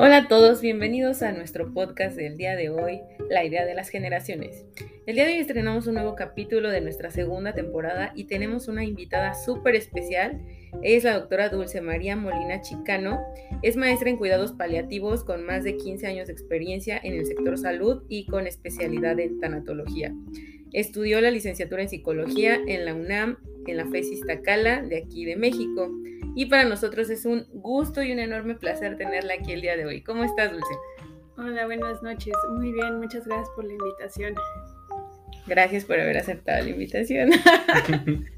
Hola 0.00 0.18
a 0.18 0.28
todos, 0.28 0.60
bienvenidos 0.60 1.22
a 1.22 1.32
nuestro 1.32 1.74
podcast 1.74 2.16
del 2.16 2.36
día 2.36 2.54
de 2.54 2.70
hoy, 2.70 3.00
La 3.28 3.44
idea 3.44 3.66
de 3.66 3.74
las 3.74 3.88
generaciones. 3.88 4.64
El 5.06 5.16
día 5.16 5.26
de 5.26 5.32
hoy 5.32 5.38
estrenamos 5.40 5.88
un 5.88 5.94
nuevo 5.94 6.14
capítulo 6.14 6.70
de 6.70 6.80
nuestra 6.80 7.10
segunda 7.10 7.52
temporada 7.52 8.12
y 8.14 8.28
tenemos 8.28 8.68
una 8.68 8.84
invitada 8.84 9.34
súper 9.34 9.74
especial. 9.74 10.40
Es 10.84 11.02
la 11.02 11.18
doctora 11.18 11.48
Dulce 11.48 11.80
María 11.80 12.14
Molina 12.14 12.60
Chicano. 12.60 13.18
Es 13.62 13.74
maestra 13.74 14.08
en 14.08 14.18
cuidados 14.18 14.52
paliativos 14.52 15.24
con 15.24 15.44
más 15.44 15.64
de 15.64 15.76
15 15.76 16.06
años 16.06 16.28
de 16.28 16.32
experiencia 16.32 17.00
en 17.02 17.14
el 17.14 17.26
sector 17.26 17.58
salud 17.58 18.04
y 18.08 18.26
con 18.26 18.46
especialidad 18.46 19.18
en 19.18 19.40
tanatología. 19.40 20.14
Estudió 20.72 21.20
la 21.20 21.32
licenciatura 21.32 21.82
en 21.82 21.88
psicología 21.88 22.60
en 22.68 22.84
la 22.84 22.94
UNAM, 22.94 23.38
en 23.66 23.76
la 23.76 23.86
FES 23.86 24.12
Iztacala 24.12 24.80
de 24.80 24.98
aquí 24.98 25.24
de 25.24 25.34
México 25.34 25.90
y 26.38 26.46
para 26.46 26.64
nosotros 26.64 27.10
es 27.10 27.24
un 27.24 27.48
gusto 27.52 28.00
y 28.00 28.12
un 28.12 28.20
enorme 28.20 28.54
placer 28.54 28.96
tenerla 28.96 29.34
aquí 29.34 29.50
el 29.50 29.60
día 29.60 29.76
de 29.76 29.84
hoy. 29.84 30.02
¿Cómo 30.02 30.22
estás, 30.22 30.52
Dulce? 30.52 30.72
Hola, 31.36 31.66
buenas 31.66 32.00
noches. 32.00 32.32
Muy 32.52 32.70
bien, 32.70 33.00
muchas 33.00 33.26
gracias 33.26 33.50
por 33.56 33.64
la 33.64 33.72
invitación. 33.72 34.36
Gracias 35.48 35.84
por 35.84 35.98
haber 35.98 36.16
aceptado 36.16 36.62
la 36.62 36.70
invitación. 36.70 37.30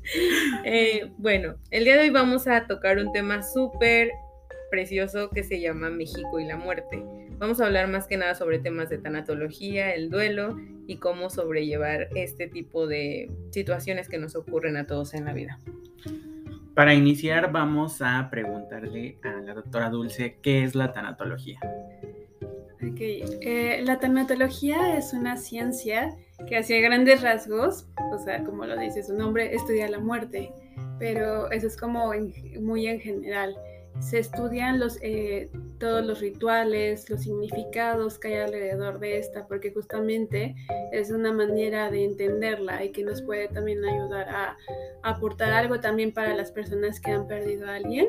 Eh, 0.64 1.10
bueno, 1.18 1.56
el 1.70 1.84
día 1.84 1.96
de 1.96 2.00
hoy 2.00 2.10
vamos 2.10 2.46
a 2.46 2.66
tocar 2.66 2.98
un 2.98 3.12
tema 3.12 3.42
súper 3.42 4.10
precioso 4.70 5.28
que 5.28 5.44
se 5.44 5.60
llama 5.60 5.90
México 5.90 6.40
y 6.40 6.46
la 6.46 6.56
muerte. 6.56 7.02
Vamos 7.38 7.60
a 7.60 7.66
hablar 7.66 7.86
más 7.88 8.06
que 8.06 8.16
nada 8.16 8.34
sobre 8.34 8.60
temas 8.60 8.88
de 8.88 8.96
tanatología, 8.96 9.94
el 9.94 10.08
duelo 10.08 10.58
y 10.86 10.96
cómo 10.96 11.28
sobrellevar 11.28 12.08
este 12.14 12.48
tipo 12.48 12.86
de 12.86 13.30
situaciones 13.50 14.08
que 14.08 14.16
nos 14.16 14.36
ocurren 14.36 14.78
a 14.78 14.86
todos 14.86 15.12
en 15.12 15.26
la 15.26 15.34
vida. 15.34 15.58
Para 16.74 16.94
iniciar 16.94 17.52
vamos 17.52 18.00
a 18.00 18.28
preguntarle 18.30 19.18
a 19.22 19.40
la 19.40 19.54
doctora 19.54 19.90
Dulce 19.90 20.38
qué 20.42 20.64
es 20.64 20.74
la 20.74 20.92
tanatología. 20.92 21.58
Eh, 23.02 23.82
la 23.84 23.98
tanatología 23.98 24.96
es 24.96 25.12
una 25.12 25.36
ciencia 25.36 26.16
que 26.46 26.56
hacia 26.56 26.80
grandes 26.80 27.22
rasgos, 27.22 27.86
o 28.12 28.18
sea, 28.18 28.42
como 28.44 28.64
lo 28.64 28.78
dice 28.78 29.02
su 29.02 29.14
nombre, 29.14 29.54
estudia 29.54 29.88
la 29.88 29.98
muerte, 29.98 30.52
pero 30.98 31.50
eso 31.50 31.66
es 31.66 31.76
como 31.76 32.12
muy 32.60 32.86
en 32.86 33.00
general 33.00 33.56
se 34.00 34.18
estudian 34.18 34.80
los, 34.80 34.98
eh, 35.02 35.50
todos 35.78 36.04
los 36.04 36.20
rituales, 36.20 37.08
los 37.10 37.22
significados 37.22 38.18
que 38.18 38.28
hay 38.28 38.34
alrededor 38.34 38.98
de 38.98 39.18
esta, 39.18 39.46
porque 39.46 39.72
justamente 39.72 40.54
es 40.92 41.10
una 41.10 41.32
manera 41.32 41.90
de 41.90 42.04
entenderla 42.04 42.84
y 42.84 42.90
que 42.92 43.04
nos 43.04 43.22
puede 43.22 43.48
también 43.48 43.84
ayudar 43.84 44.28
a, 44.28 44.56
aportar 45.02 45.52
algo 45.52 45.80
también 45.80 46.12
para 46.12 46.34
las 46.34 46.50
personas 46.52 47.00
que 47.00 47.10
han 47.10 47.26
perdido 47.26 47.66
a 47.66 47.76
alguien. 47.76 48.08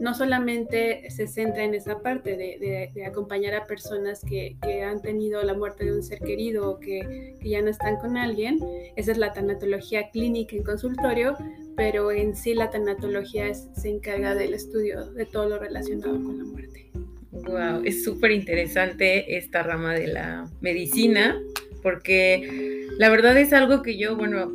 No 0.00 0.14
solamente 0.14 1.10
se 1.10 1.26
centra 1.26 1.64
en 1.64 1.74
esa 1.74 2.00
parte 2.00 2.36
de, 2.36 2.92
acompañar 3.06 3.54
a 3.54 3.66
personas 3.66 4.22
que, 4.24 4.56
han 4.82 5.00
tenido 5.00 5.42
la 5.42 5.54
muerte 5.54 5.84
de 5.84 5.92
un 5.92 6.02
ser 6.02 6.18
querido 6.18 6.70
o 6.70 6.80
que, 6.80 7.36
que 7.40 7.48
ya 7.48 7.62
no 7.62 7.68
están 7.68 7.96
con 7.96 8.16
alguien, 8.16 8.58
esa 8.96 9.12
es 9.12 9.18
la 9.18 9.32
tanatología 9.32 10.10
clínica 10.10 10.56
en 10.56 10.64
consultorio, 10.64 11.36
pero 11.76 12.10
en 12.10 12.36
sí 12.36 12.54
la 12.54 12.70
tanatología 12.70 13.52
se 13.54 13.88
encarga 13.88 14.34
del 14.34 14.54
estudio 14.54 15.12
de 15.12 15.26
todo 15.26 15.48
lo 15.48 15.58
relacionado 15.58 16.14
con 16.14 16.38
la 16.38 16.44
muerte. 16.44 16.90
Wow, 17.32 17.82
es 17.84 18.04
súper 18.04 18.30
interesante 18.30 19.36
esta 19.36 19.62
rama 19.62 19.94
de 19.94 20.06
la 20.06 20.48
medicina, 20.60 21.40
porque 21.82 22.86
la 22.98 23.08
verdad 23.08 23.36
es 23.38 23.52
algo 23.52 23.82
que 23.82 23.96
yo, 23.96 24.16
bueno, 24.16 24.52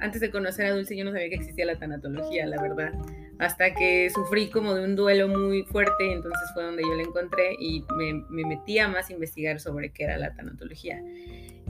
antes 0.00 0.20
de 0.20 0.30
conocer 0.30 0.66
a 0.66 0.72
Dulce 0.72 0.96
yo 0.96 1.04
no 1.04 1.12
sabía 1.12 1.28
que 1.28 1.36
existía 1.36 1.64
la 1.64 1.78
tanatología, 1.78 2.46
la 2.46 2.60
verdad, 2.60 2.92
hasta 3.38 3.72
que 3.74 4.10
sufrí 4.10 4.50
como 4.50 4.74
de 4.74 4.84
un 4.84 4.96
duelo 4.96 5.28
muy 5.28 5.62
fuerte, 5.62 6.12
entonces 6.12 6.42
fue 6.54 6.64
donde 6.64 6.82
yo 6.82 6.94
la 6.94 7.02
encontré 7.02 7.54
y 7.58 7.84
me, 7.96 8.24
me 8.28 8.44
metí 8.46 8.78
a 8.78 8.88
más 8.88 9.10
investigar 9.10 9.60
sobre 9.60 9.90
qué 9.90 10.04
era 10.04 10.18
la 10.18 10.34
tanatología. 10.34 11.02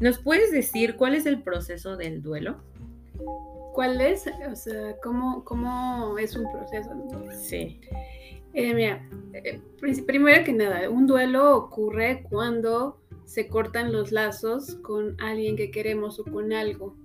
¿Nos 0.01 0.19
puedes 0.19 0.51
decir 0.51 0.97
cuál 0.97 1.15
es 1.15 1.27
el 1.27 1.43
proceso 1.43 1.97
del 1.97 2.23
duelo? 2.23 2.62
¿Cuál 3.78 4.00
es? 4.00 4.25
O 4.50 4.56
sea, 4.56 4.97
¿cómo, 5.05 5.44
cómo 5.44 6.19
es 6.19 6.34
un 6.34 6.50
proceso? 6.50 6.91
Sí. 7.31 7.81
Eh, 8.53 8.75
mira, 8.75 9.09
eh, 9.33 9.61
primero 10.05 10.44
que 10.44 10.53
nada, 10.53 10.91
un 10.91 11.06
duelo 11.06 11.56
ocurre 11.56 12.25
cuando 12.28 13.00
se 13.25 13.47
cortan 13.47 13.93
los 13.93 14.11
lazos 14.11 14.75
con 14.83 15.15
alguien 15.21 15.55
que 15.55 15.71
queremos 15.71 16.19
o 16.19 16.25
con 16.25 16.53
algo. 16.53 16.97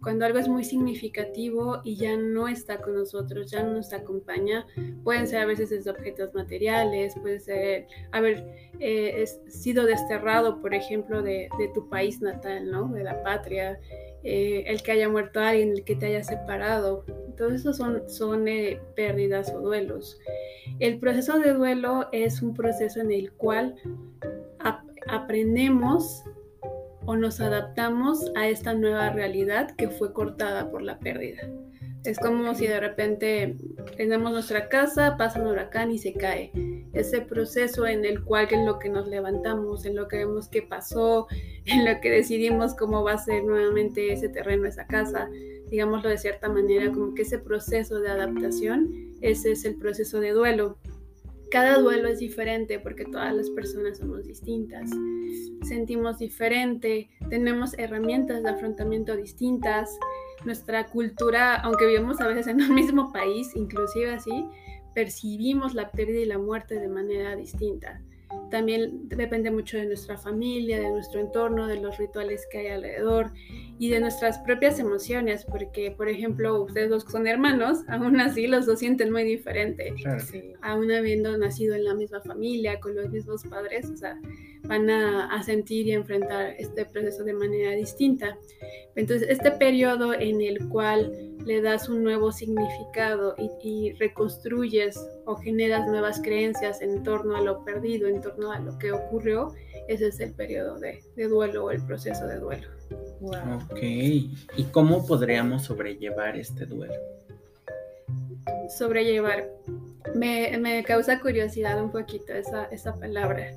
Cuando 0.00 0.24
algo 0.24 0.38
es 0.38 0.48
muy 0.48 0.64
significativo 0.64 1.82
y 1.84 1.96
ya 1.96 2.16
no 2.16 2.48
está 2.48 2.80
con 2.80 2.94
nosotros, 2.94 3.50
ya 3.50 3.62
no 3.62 3.74
nos 3.74 3.92
acompaña, 3.92 4.66
pueden 5.04 5.28
ser 5.28 5.42
a 5.42 5.44
veces 5.44 5.68
desde 5.68 5.90
objetos 5.90 6.34
materiales, 6.34 7.14
puede 7.20 7.40
ser 7.40 7.88
haber 8.10 8.72
eh, 8.80 9.22
sido 9.48 9.84
desterrado, 9.84 10.62
por 10.62 10.72
ejemplo, 10.72 11.22
de, 11.22 11.50
de, 11.58 11.68
tu 11.74 11.90
país 11.90 12.22
natal, 12.22 12.70
¿no? 12.70 12.88
De 12.88 13.04
la 13.04 13.22
patria, 13.22 13.78
eh, 14.24 14.64
el 14.66 14.82
que 14.82 14.92
haya 14.92 15.08
muerto 15.08 15.40
alguien, 15.40 15.72
el 15.72 15.84
que 15.84 15.96
te 15.96 16.06
haya 16.06 16.22
separado. 16.22 17.04
Todo 17.36 17.50
eso 17.50 17.72
son, 17.72 18.08
son 18.08 18.48
eh, 18.48 18.80
pérdidas 18.94 19.52
o 19.54 19.60
duelos. 19.60 20.18
El 20.78 20.98
proceso 20.98 21.38
de 21.38 21.52
duelo 21.52 22.08
es 22.12 22.42
un 22.42 22.54
proceso 22.54 23.00
en 23.00 23.12
el 23.12 23.32
cual 23.32 23.74
aprendemos 25.08 26.24
o 27.04 27.16
nos 27.16 27.40
adaptamos 27.40 28.30
a 28.36 28.48
esta 28.48 28.74
nueva 28.74 29.10
realidad 29.10 29.72
que 29.76 29.88
fue 29.88 30.12
cortada 30.12 30.70
por 30.70 30.82
la 30.82 30.98
pérdida. 30.98 31.42
Es 32.04 32.18
como 32.18 32.54
si 32.54 32.66
de 32.66 32.80
repente 32.80 33.56
tenemos 33.96 34.32
nuestra 34.32 34.68
casa, 34.68 35.16
pasa 35.16 35.40
un 35.40 35.48
huracán 35.48 35.92
y 35.92 35.98
se 35.98 36.12
cae. 36.12 36.50
Ese 36.92 37.20
proceso 37.20 37.86
en 37.86 38.04
el 38.04 38.22
cual 38.22 38.48
en 38.50 38.66
lo 38.66 38.78
que 38.78 38.88
nos 38.88 39.08
levantamos, 39.08 39.86
en 39.86 39.96
lo 39.96 40.08
que 40.08 40.18
vemos 40.18 40.48
que 40.48 40.62
pasó, 40.62 41.26
en 41.64 41.84
lo 41.84 42.00
que 42.00 42.10
decidimos 42.10 42.74
cómo 42.74 43.02
va 43.02 43.12
a 43.12 43.18
ser 43.18 43.44
nuevamente 43.44 44.12
ese 44.12 44.28
terreno, 44.28 44.66
esa 44.66 44.86
casa, 44.86 45.28
digámoslo 45.70 46.08
de 46.08 46.18
cierta 46.18 46.48
manera, 46.48 46.92
como 46.92 47.14
que 47.14 47.22
ese 47.22 47.38
proceso 47.38 48.00
de 48.00 48.10
adaptación, 48.10 49.14
ese 49.20 49.52
es 49.52 49.64
el 49.64 49.76
proceso 49.76 50.20
de 50.20 50.32
duelo. 50.32 50.78
Cada 51.50 51.78
duelo 51.78 52.08
es 52.08 52.18
diferente 52.18 52.78
porque 52.78 53.04
todas 53.04 53.34
las 53.34 53.50
personas 53.50 53.98
somos 53.98 54.26
distintas, 54.26 54.90
sentimos 55.62 56.18
diferente, 56.18 57.10
tenemos 57.28 57.78
herramientas 57.78 58.42
de 58.42 58.48
afrontamiento 58.48 59.16
distintas, 59.16 59.98
nuestra 60.44 60.86
cultura, 60.86 61.56
aunque 61.56 61.86
vivimos 61.86 62.20
a 62.20 62.28
veces 62.28 62.46
en 62.46 62.62
un 62.62 62.74
mismo 62.74 63.12
país, 63.12 63.54
inclusive 63.54 64.12
así, 64.12 64.46
percibimos 64.94 65.74
la 65.74 65.90
pérdida 65.90 66.20
y 66.20 66.26
la 66.26 66.38
muerte 66.38 66.78
de 66.78 66.88
manera 66.88 67.36
distinta. 67.36 68.00
También 68.50 69.08
depende 69.08 69.50
mucho 69.50 69.78
de 69.78 69.86
nuestra 69.86 70.18
familia, 70.18 70.78
de 70.78 70.90
nuestro 70.90 71.20
entorno, 71.20 71.66
de 71.66 71.80
los 71.80 71.96
rituales 71.98 72.46
que 72.50 72.58
hay 72.58 72.66
alrededor 72.68 73.32
y 73.78 73.88
de 73.88 74.00
nuestras 74.00 74.38
propias 74.40 74.78
emociones, 74.78 75.44
porque, 75.44 75.90
por 75.90 76.08
ejemplo, 76.08 76.62
ustedes 76.62 76.90
dos 76.90 77.04
son 77.10 77.26
hermanos, 77.26 77.78
aún 77.88 78.20
así 78.20 78.46
los 78.46 78.66
dos 78.66 78.78
sienten 78.78 79.10
muy 79.10 79.24
diferente. 79.24 79.94
Aún 80.60 80.90
habiendo 80.92 81.36
nacido 81.38 81.74
en 81.74 81.84
la 81.84 81.94
misma 81.94 82.20
familia, 82.20 82.78
con 82.80 82.94
los 82.94 83.10
mismos 83.10 83.42
padres, 83.44 83.88
o 83.90 83.96
sea, 83.96 84.20
van 84.64 84.88
a, 84.90 85.42
sentir 85.42 85.88
y 85.88 85.92
enfrentar 85.92 86.54
este 86.58 86.84
proceso 86.84 87.24
de 87.24 87.32
manera 87.32 87.72
distinta. 87.72 88.38
Entonces, 88.94 89.28
este 89.28 89.50
periodo 89.50 90.14
en 90.14 90.40
el 90.40 90.68
cual 90.68 91.12
le 91.44 91.60
das 91.60 91.88
un 91.88 92.04
nuevo 92.04 92.30
significado 92.30 93.34
y, 93.62 93.92
reconstruyes 93.94 94.98
o 95.24 95.36
generas 95.36 95.86
nuevas 95.86 96.20
creencias 96.22 96.80
en 96.82 97.02
torno 97.02 97.36
a 97.36 97.40
lo 97.40 97.64
perdido, 97.64 98.08
en 98.08 98.20
torno 98.20 98.52
a 98.52 98.58
lo 98.58 98.78
que 98.78 98.92
ocurrió, 98.92 99.54
ese 99.88 100.08
es 100.08 100.20
el 100.20 100.32
periodo 100.32 100.78
de, 100.78 101.02
duelo 101.28 101.66
o 101.66 101.70
el 101.70 101.84
proceso 101.84 102.26
de 102.26 102.38
duelo. 102.38 102.68
Ok, 103.20 103.78
¿y 103.82 104.66
cómo 104.70 105.06
podríamos 105.06 105.64
sobrellevar 105.64 106.36
este 106.36 106.66
duelo? 106.66 106.94
Sobrellevar. 108.76 109.48
Me, 110.14 110.56
me 110.58 110.82
causa 110.82 111.20
curiosidad 111.20 111.82
un 111.82 111.90
poquito 111.90 112.32
esa, 112.32 112.64
esa 112.66 112.98
palabra. 112.98 113.52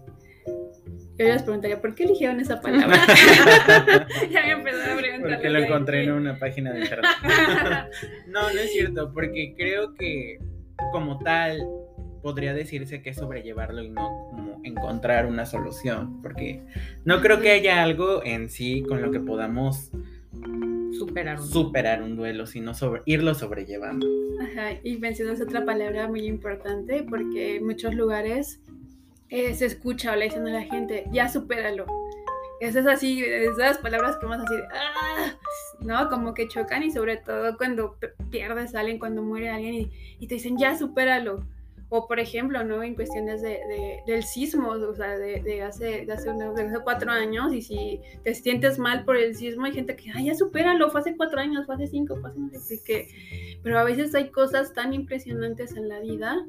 Yo 1.17 1.25
les 1.25 1.43
preguntaría, 1.43 1.79
¿por 1.79 1.95
qué 1.95 2.03
eligieron 2.03 2.41
esa 2.41 2.59
palabra? 2.59 2.97
ya 4.29 4.41
me 4.41 4.51
empezó 4.51 4.91
a 4.91 4.97
preguntar. 4.97 5.31
Porque 5.31 5.49
lo 5.49 5.59
encontré 5.59 6.03
en 6.03 6.11
una 6.11 6.37
página 6.37 6.73
de 6.73 6.81
internet. 6.81 7.09
no, 8.27 8.41
no 8.41 8.59
es 8.59 8.73
cierto, 8.73 9.13
porque 9.13 9.53
creo 9.55 9.93
que 9.93 10.39
como 10.91 11.19
tal 11.19 11.67
podría 12.21 12.53
decirse 12.53 13.01
que 13.03 13.11
es 13.11 13.17
sobrellevarlo 13.17 13.83
y 13.83 13.89
no 13.89 14.27
como 14.31 14.59
encontrar 14.63 15.27
una 15.27 15.45
solución, 15.45 16.21
porque 16.23 16.63
no 17.03 17.21
creo 17.21 17.39
que 17.39 17.51
haya 17.51 17.83
algo 17.83 18.23
en 18.23 18.49
sí 18.49 18.83
con 18.87 19.01
lo 19.01 19.11
que 19.11 19.19
podamos 19.19 19.91
superar 20.97 21.39
un, 21.39 21.47
superar 21.47 22.01
un 22.01 22.15
duelo, 22.15 22.47
sino 22.47 22.73
sobre, 22.73 23.03
irlo 23.05 23.35
sobrellevando. 23.35 24.07
Ajá, 24.41 24.79
y 24.83 24.97
mencionas 24.97 25.39
otra 25.39 25.65
palabra 25.65 26.07
muy 26.07 26.25
importante 26.25 27.05
porque 27.07 27.57
en 27.57 27.65
muchos 27.65 27.93
lugares 27.93 28.59
eh, 29.29 29.53
se 29.53 29.65
escucha 29.65 30.13
o 30.13 30.15
le 30.15 30.25
dicen 30.25 30.47
a 30.47 30.51
la 30.51 30.63
gente, 30.63 31.05
ya 31.11 31.29
supéralo. 31.29 31.85
Esas 32.65 32.87
así, 32.87 33.23
esas 33.23 33.77
palabras 33.77 34.17
que 34.17 34.25
vamos 34.25 34.45
a 34.45 34.49
decir, 34.49 34.65
¡ah! 34.73 35.33
¿no? 35.79 36.09
Como 36.09 36.33
que 36.33 36.47
chocan 36.47 36.83
y 36.83 36.91
sobre 36.91 37.17
todo 37.17 37.57
cuando 37.57 37.97
pierdes 38.29 38.75
a 38.75 38.79
alguien, 38.79 38.99
cuando 38.99 39.21
muere 39.21 39.49
alguien 39.49 39.91
y, 40.19 40.27
te 40.27 40.35
dicen, 40.35 40.57
ya 40.57 40.77
supéralo. 40.77 41.45
O 41.89 42.07
por 42.07 42.19
ejemplo, 42.19 42.63
¿no? 42.63 42.81
En 42.81 42.95
cuestiones 42.95 43.43
de, 43.43 43.59
del 44.07 44.23
sismo, 44.23 44.69
o 44.69 44.95
sea, 44.95 45.17
de, 45.17 45.61
hace, 45.61 46.05
de, 46.05 46.11
hace 46.11 46.31
cuatro 46.83 47.11
años, 47.11 47.53
y 47.53 47.61
si 47.61 48.01
te 48.23 48.33
sientes 48.33 48.79
mal 48.79 49.05
por 49.05 49.15
el 49.15 49.35
sismo, 49.35 49.65
hay 49.65 49.73
gente 49.73 49.95
que, 49.95 50.11
ay, 50.11 50.25
ya 50.25 50.35
supéralo, 50.35 50.89
fue 50.89 51.01
hace 51.01 51.15
cuatro 51.15 51.39
años, 51.39 51.67
fue 51.67 51.75
hace 51.75 51.87
cinco, 51.87 52.17
fue 52.19 52.31
hace 52.31 52.39
no 52.39 52.59
sé 52.59 52.81
qué. 52.83 53.59
Pero 53.61 53.77
a 53.77 53.83
veces 53.83 54.15
hay 54.15 54.31
cosas 54.31 54.73
tan 54.73 54.93
impresionantes 54.93 55.75
en 55.77 55.87
la 55.87 55.99
vida 55.99 56.43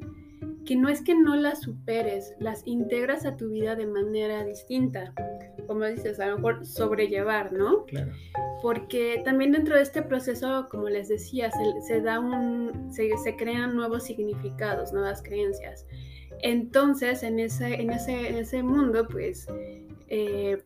que 0.65 0.75
no 0.75 0.89
es 0.89 1.01
que 1.01 1.15
no 1.15 1.35
las 1.35 1.61
superes, 1.61 2.35
las 2.39 2.61
integras 2.67 3.25
a 3.25 3.37
tu 3.37 3.49
vida 3.49 3.75
de 3.75 3.87
manera 3.87 4.43
distinta. 4.43 5.13
Como 5.65 5.85
dices, 5.85 6.19
a 6.19 6.27
lo 6.27 6.35
mejor 6.35 6.65
sobrellevar, 6.65 7.53
¿no? 7.53 7.85
Claro. 7.85 8.11
Porque 8.61 9.21
también 9.23 9.53
dentro 9.53 9.75
de 9.75 9.81
este 9.81 10.01
proceso, 10.01 10.67
como 10.69 10.89
les 10.89 11.07
decía, 11.07 11.49
se, 11.87 12.01
da 12.01 12.19
un, 12.19 12.91
se, 12.91 13.35
crean 13.37 13.75
nuevos 13.75 14.03
significados, 14.03 14.91
nuevas 14.91 15.21
creencias. 15.21 15.85
Entonces, 16.41 17.23
en 17.23 17.39
ese, 17.39 17.81
en 17.81 17.91
ese, 17.91 18.27
en 18.27 18.35
ese 18.35 18.61
mundo, 18.61 19.07
pues, 19.07 19.47
eh, 20.09 20.61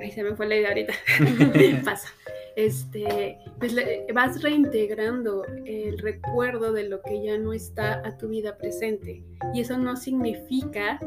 ay, 0.00 0.10
se 0.10 0.22
me 0.22 0.36
fue 0.36 0.46
la 0.46 0.56
idea 0.56 0.68
ahorita, 0.68 0.92
pasa 1.84 2.08
este, 2.58 3.38
pues 3.60 3.72
vas 4.12 4.42
reintegrando 4.42 5.44
el 5.64 5.96
recuerdo 5.98 6.72
de 6.72 6.88
lo 6.88 7.00
que 7.02 7.22
ya 7.22 7.38
no 7.38 7.52
está 7.52 8.02
a 8.04 8.18
tu 8.18 8.30
vida 8.30 8.58
presente. 8.58 9.22
Y 9.54 9.60
eso 9.60 9.78
no 9.78 9.94
significa 9.94 10.98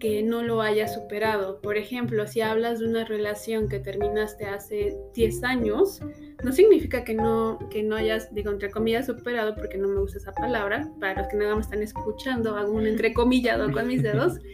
que 0.00 0.24
no 0.24 0.42
lo 0.42 0.60
hayas 0.60 0.94
superado. 0.94 1.60
Por 1.60 1.76
ejemplo, 1.76 2.26
si 2.26 2.40
hablas 2.40 2.80
de 2.80 2.86
una 2.86 3.04
relación 3.04 3.68
que 3.68 3.78
terminaste 3.78 4.46
hace 4.46 4.96
10 5.14 5.44
años, 5.44 6.00
no 6.42 6.50
significa 6.50 7.04
que 7.04 7.14
no, 7.14 7.60
que 7.70 7.84
no 7.84 7.94
hayas, 7.94 8.34
digo, 8.34 8.50
entre 8.50 8.68
comillas, 8.72 9.06
superado, 9.06 9.54
porque 9.54 9.78
no 9.78 9.86
me 9.86 10.00
gusta 10.00 10.18
esa 10.18 10.32
palabra. 10.32 10.90
Para 10.98 11.22
los 11.22 11.28
que 11.28 11.36
nada 11.36 11.54
más 11.54 11.66
están 11.66 11.84
escuchando, 11.84 12.56
hago 12.56 12.72
un 12.72 12.86
entrecomillado 12.88 13.70
con 13.70 13.86
mis 13.86 14.02
dedos. 14.02 14.40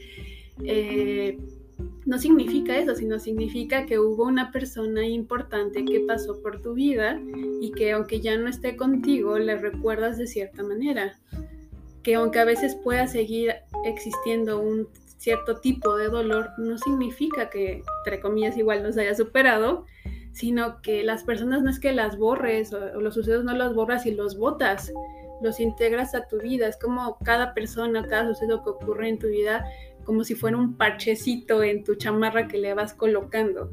Eh, 0.65 1.39
no 2.09 2.19
significa 2.19 2.79
eso, 2.79 2.95
sino 2.95 3.19
significa 3.19 3.85
que 3.85 3.99
hubo 3.99 4.25
una 4.25 4.51
persona 4.51 5.07
importante 5.07 5.85
que 5.85 6.01
pasó 6.01 6.41
por 6.41 6.63
tu 6.63 6.73
vida 6.73 7.21
y 7.61 7.71
que 7.73 7.93
aunque 7.93 8.23
ya 8.23 8.39
no 8.39 8.49
esté 8.49 8.79
contigo, 8.79 9.39
le 9.39 9.59
recuerdas 9.59 10.17
de 10.17 10.27
cierta 10.27 10.63
manera. 10.63 11.19
Que 12.03 12.15
aunque 12.15 12.39
a 12.39 12.47
veces 12.47 12.77
pueda 12.77 13.07
seguir 13.09 13.57
existiendo 13.85 14.59
un 14.59 14.89
cierto 15.19 15.61
tipo 15.61 15.97
de 15.99 16.09
dolor, 16.09 16.49
no 16.57 16.79
significa 16.79 17.51
que, 17.51 17.83
entre 17.99 18.21
comillas, 18.21 18.57
igual 18.57 18.83
nos 18.83 18.97
haya 18.97 19.15
superado, 19.15 19.85
sino 20.33 20.81
que 20.81 21.03
las 21.03 21.25
personas 21.25 21.63
no 21.63 21.69
es 21.69 21.79
que 21.79 21.93
las 21.93 22.17
borres 22.17 22.73
o, 22.73 23.03
los 23.03 23.13
sucesos 23.13 23.45
no 23.45 23.53
los 23.55 23.75
borras 23.75 24.07
y 24.07 24.13
los 24.13 24.39
botas, 24.39 24.91
los 25.43 25.61
integras 25.61 26.15
a 26.15 26.27
tu 26.27 26.39
vida. 26.39 26.69
Es 26.69 26.79
como 26.79 27.19
cada 27.19 27.53
persona, 27.53 28.07
cada 28.07 28.33
suceso 28.33 28.65
que 28.65 28.71
ocurre 28.71 29.11
en 29.11 29.19
tu 29.19 29.27
vida 29.27 29.67
como 30.09 30.25
si 30.25 30.35
fuera 30.35 30.57
un 30.57 30.79
parchecito 30.79 31.63
en 31.63 31.85
tu 31.85 31.95
chamarra 31.95 32.49
que 32.49 32.57
le 32.57 32.73
vas 32.73 32.95
colocando. 32.95 33.71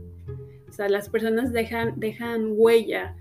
O 0.67 0.73
sea, 0.73 0.89
las 0.89 1.07
personas 1.07 1.53
dejan, 1.53 1.97
dejan 1.97 2.55
huella. 2.57 3.15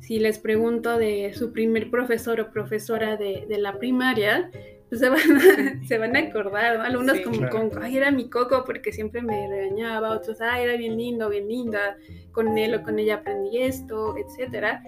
Si 0.00 0.18
les 0.18 0.38
pregunto 0.38 0.98
de 0.98 1.32
su 1.32 1.54
primer 1.54 1.90
profesor 1.90 2.38
o 2.40 2.50
profesora 2.50 3.16
de, 3.16 3.46
la 3.48 3.78
primaria, 3.78 4.50
pues 4.90 5.00
se 5.00 5.08
van, 5.08 5.18
a, 5.18 5.82
se 5.88 5.96
van 5.96 6.14
a 6.14 6.18
acordar, 6.18 6.76
¿no? 6.76 6.84
Algunos 6.84 7.20
como 7.20 7.48
con, 7.48 7.70
ay, 7.82 7.96
era 7.96 8.10
mi 8.10 8.28
coco 8.28 8.64
porque 8.66 8.92
siempre 8.92 9.22
me 9.22 9.48
regañaba, 9.48 10.10
otros, 10.10 10.38
ay, 10.42 10.64
era 10.64 10.76
bien 10.76 10.98
lindo, 10.98 11.30
bien 11.30 11.48
linda, 11.48 11.96
con 12.32 12.58
él 12.58 12.74
o 12.74 12.82
con 12.82 12.98
ella 12.98 13.14
aprendí 13.14 13.62
esto, 13.62 14.14
etcétera. 14.18 14.82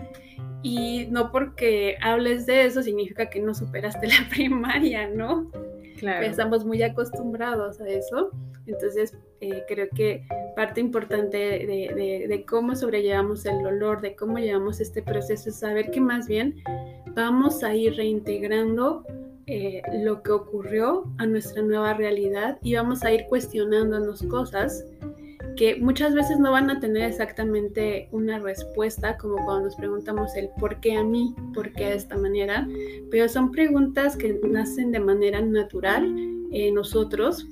Y 0.62 1.06
no 1.10 1.32
porque 1.32 1.96
hables 2.02 2.44
de 2.44 2.66
eso 2.66 2.82
significa 2.82 3.30
que 3.30 3.40
no 3.40 3.54
superaste 3.54 4.06
la 4.06 4.28
primaria, 4.28 5.08
¿no? 5.08 5.50
Estamos 6.02 6.64
muy 6.64 6.82
acostumbrados 6.82 7.80
a 7.80 7.88
eso. 7.88 8.30
Entonces, 8.66 9.16
eh, 9.40 9.64
creo 9.68 9.88
que 9.94 10.26
parte 10.54 10.80
importante 10.80 11.36
de, 11.36 12.44
cómo 12.48 12.76
sobrellevamos 12.76 13.44
el 13.46 13.62
dolor, 13.62 14.00
de 14.00 14.14
cómo 14.14 14.38
llevamos 14.38 14.80
este 14.80 15.02
proceso, 15.02 15.48
es 15.48 15.56
saber 15.56 15.90
que 15.90 16.00
más 16.00 16.28
bien 16.28 16.56
vamos 17.14 17.62
a 17.64 17.74
ir 17.74 17.94
reintegrando 17.94 19.04
eh, 19.46 19.82
lo 20.04 20.22
que 20.22 20.30
ocurrió 20.30 21.10
a 21.18 21.26
nuestra 21.26 21.62
nueva 21.62 21.94
realidad 21.94 22.58
y 22.62 22.74
vamos 22.74 23.02
a 23.02 23.12
ir 23.12 23.24
cuestionándonos 23.28 24.22
cosas 24.24 24.84
que 25.56 25.76
muchas 25.76 26.14
veces 26.14 26.38
no 26.38 26.52
van 26.52 26.70
a 26.70 26.80
tener 26.80 27.04
exactamente 27.04 28.08
una 28.12 28.38
respuesta, 28.38 29.16
como 29.16 29.36
cuando 29.44 29.64
nos 29.64 29.76
preguntamos 29.76 30.34
el 30.36 30.48
por 30.58 30.80
qué 30.80 30.96
a 30.96 31.04
mí, 31.04 31.34
por 31.54 31.72
qué 31.72 31.86
de 31.86 31.94
esta 31.94 32.16
manera, 32.16 32.68
pero 33.10 33.28
son 33.28 33.50
preguntas 33.50 34.16
que 34.16 34.38
nacen 34.42 34.92
de 34.92 35.00
manera 35.00 35.40
natural 35.40 36.04
en 36.50 36.74
nosotros. 36.74 37.46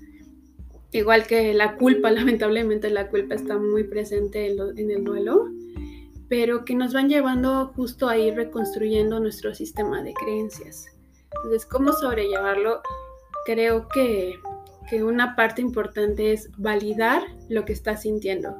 Igual 0.92 1.26
que 1.26 1.52
la 1.54 1.76
culpa, 1.76 2.10
lamentablemente 2.10 2.90
la 2.90 3.08
culpa 3.08 3.34
está 3.34 3.58
muy 3.58 3.84
presente 3.84 4.46
en, 4.46 4.90
el 4.90 5.04
duelo, 5.04 5.48
pero 6.28 6.64
que 6.64 6.74
nos 6.74 6.92
van 6.92 7.08
llevando 7.08 7.72
justo 7.74 8.08
a 8.08 8.18
ir 8.18 8.34
reconstruyendo 8.34 9.20
nuestro 9.20 9.54
sistema 9.54 10.02
de 10.02 10.14
creencias. 10.14 10.86
Entonces, 11.36 11.66
¿cómo 11.66 11.92
sobrellevarlo? 11.92 12.80
Creo 13.44 13.88
que 13.88 14.38
que 14.88 15.04
una 15.04 15.36
parte 15.36 15.62
importante 15.62 16.32
es 16.32 16.50
validar 16.56 17.22
lo 17.48 17.64
que 17.64 17.72
estás 17.72 18.02
sintiendo. 18.02 18.56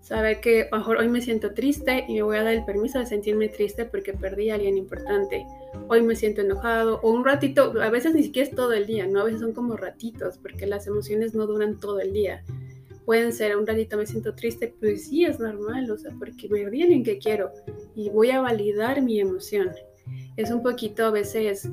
Saber 0.00 0.40
que 0.40 0.68
mejor 0.72 0.96
hoy 0.96 1.08
me 1.08 1.20
siento 1.20 1.52
triste 1.52 2.04
y 2.08 2.14
me 2.14 2.22
voy 2.22 2.38
a 2.38 2.42
dar 2.42 2.54
el 2.54 2.64
permiso 2.64 2.98
de 2.98 3.06
sentirme 3.06 3.48
triste 3.48 3.84
porque 3.84 4.14
perdí 4.14 4.48
a 4.48 4.54
alguien 4.54 4.78
importante. 4.78 5.44
Hoy 5.88 6.00
me 6.02 6.16
siento 6.16 6.40
enojado 6.40 6.98
o 7.02 7.10
un 7.10 7.24
ratito, 7.24 7.74
a 7.82 7.90
veces 7.90 8.14
ni 8.14 8.22
siquiera 8.22 8.48
es 8.48 8.54
todo 8.54 8.72
el 8.72 8.86
día, 8.86 9.06
¿no? 9.06 9.20
A 9.20 9.24
veces 9.24 9.40
son 9.40 9.52
como 9.52 9.76
ratitos 9.76 10.38
porque 10.38 10.66
las 10.66 10.86
emociones 10.86 11.34
no 11.34 11.46
duran 11.46 11.78
todo 11.78 12.00
el 12.00 12.12
día. 12.12 12.42
Pueden 13.04 13.32
ser 13.32 13.56
un 13.56 13.66
ratito 13.66 13.98
me 13.98 14.06
siento 14.06 14.34
triste, 14.34 14.74
pues 14.80 15.08
sí, 15.08 15.24
es 15.24 15.38
normal, 15.40 15.90
o 15.90 15.98
sea, 15.98 16.12
porque 16.18 16.48
perdí 16.48 16.80
a 16.80 16.84
alguien 16.84 17.04
que 17.04 17.18
quiero 17.18 17.52
y 17.94 18.08
voy 18.08 18.30
a 18.30 18.40
validar 18.40 19.02
mi 19.02 19.20
emoción. 19.20 19.72
Es 20.36 20.50
un 20.50 20.62
poquito 20.62 21.04
a 21.04 21.10
veces 21.10 21.68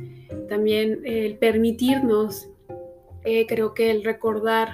también 0.50 1.02
el 1.06 1.38
permitirnos 1.38 2.50
eh, 3.26 3.46
creo 3.48 3.74
que 3.74 3.92
el 3.92 4.04
recordar 4.04 4.70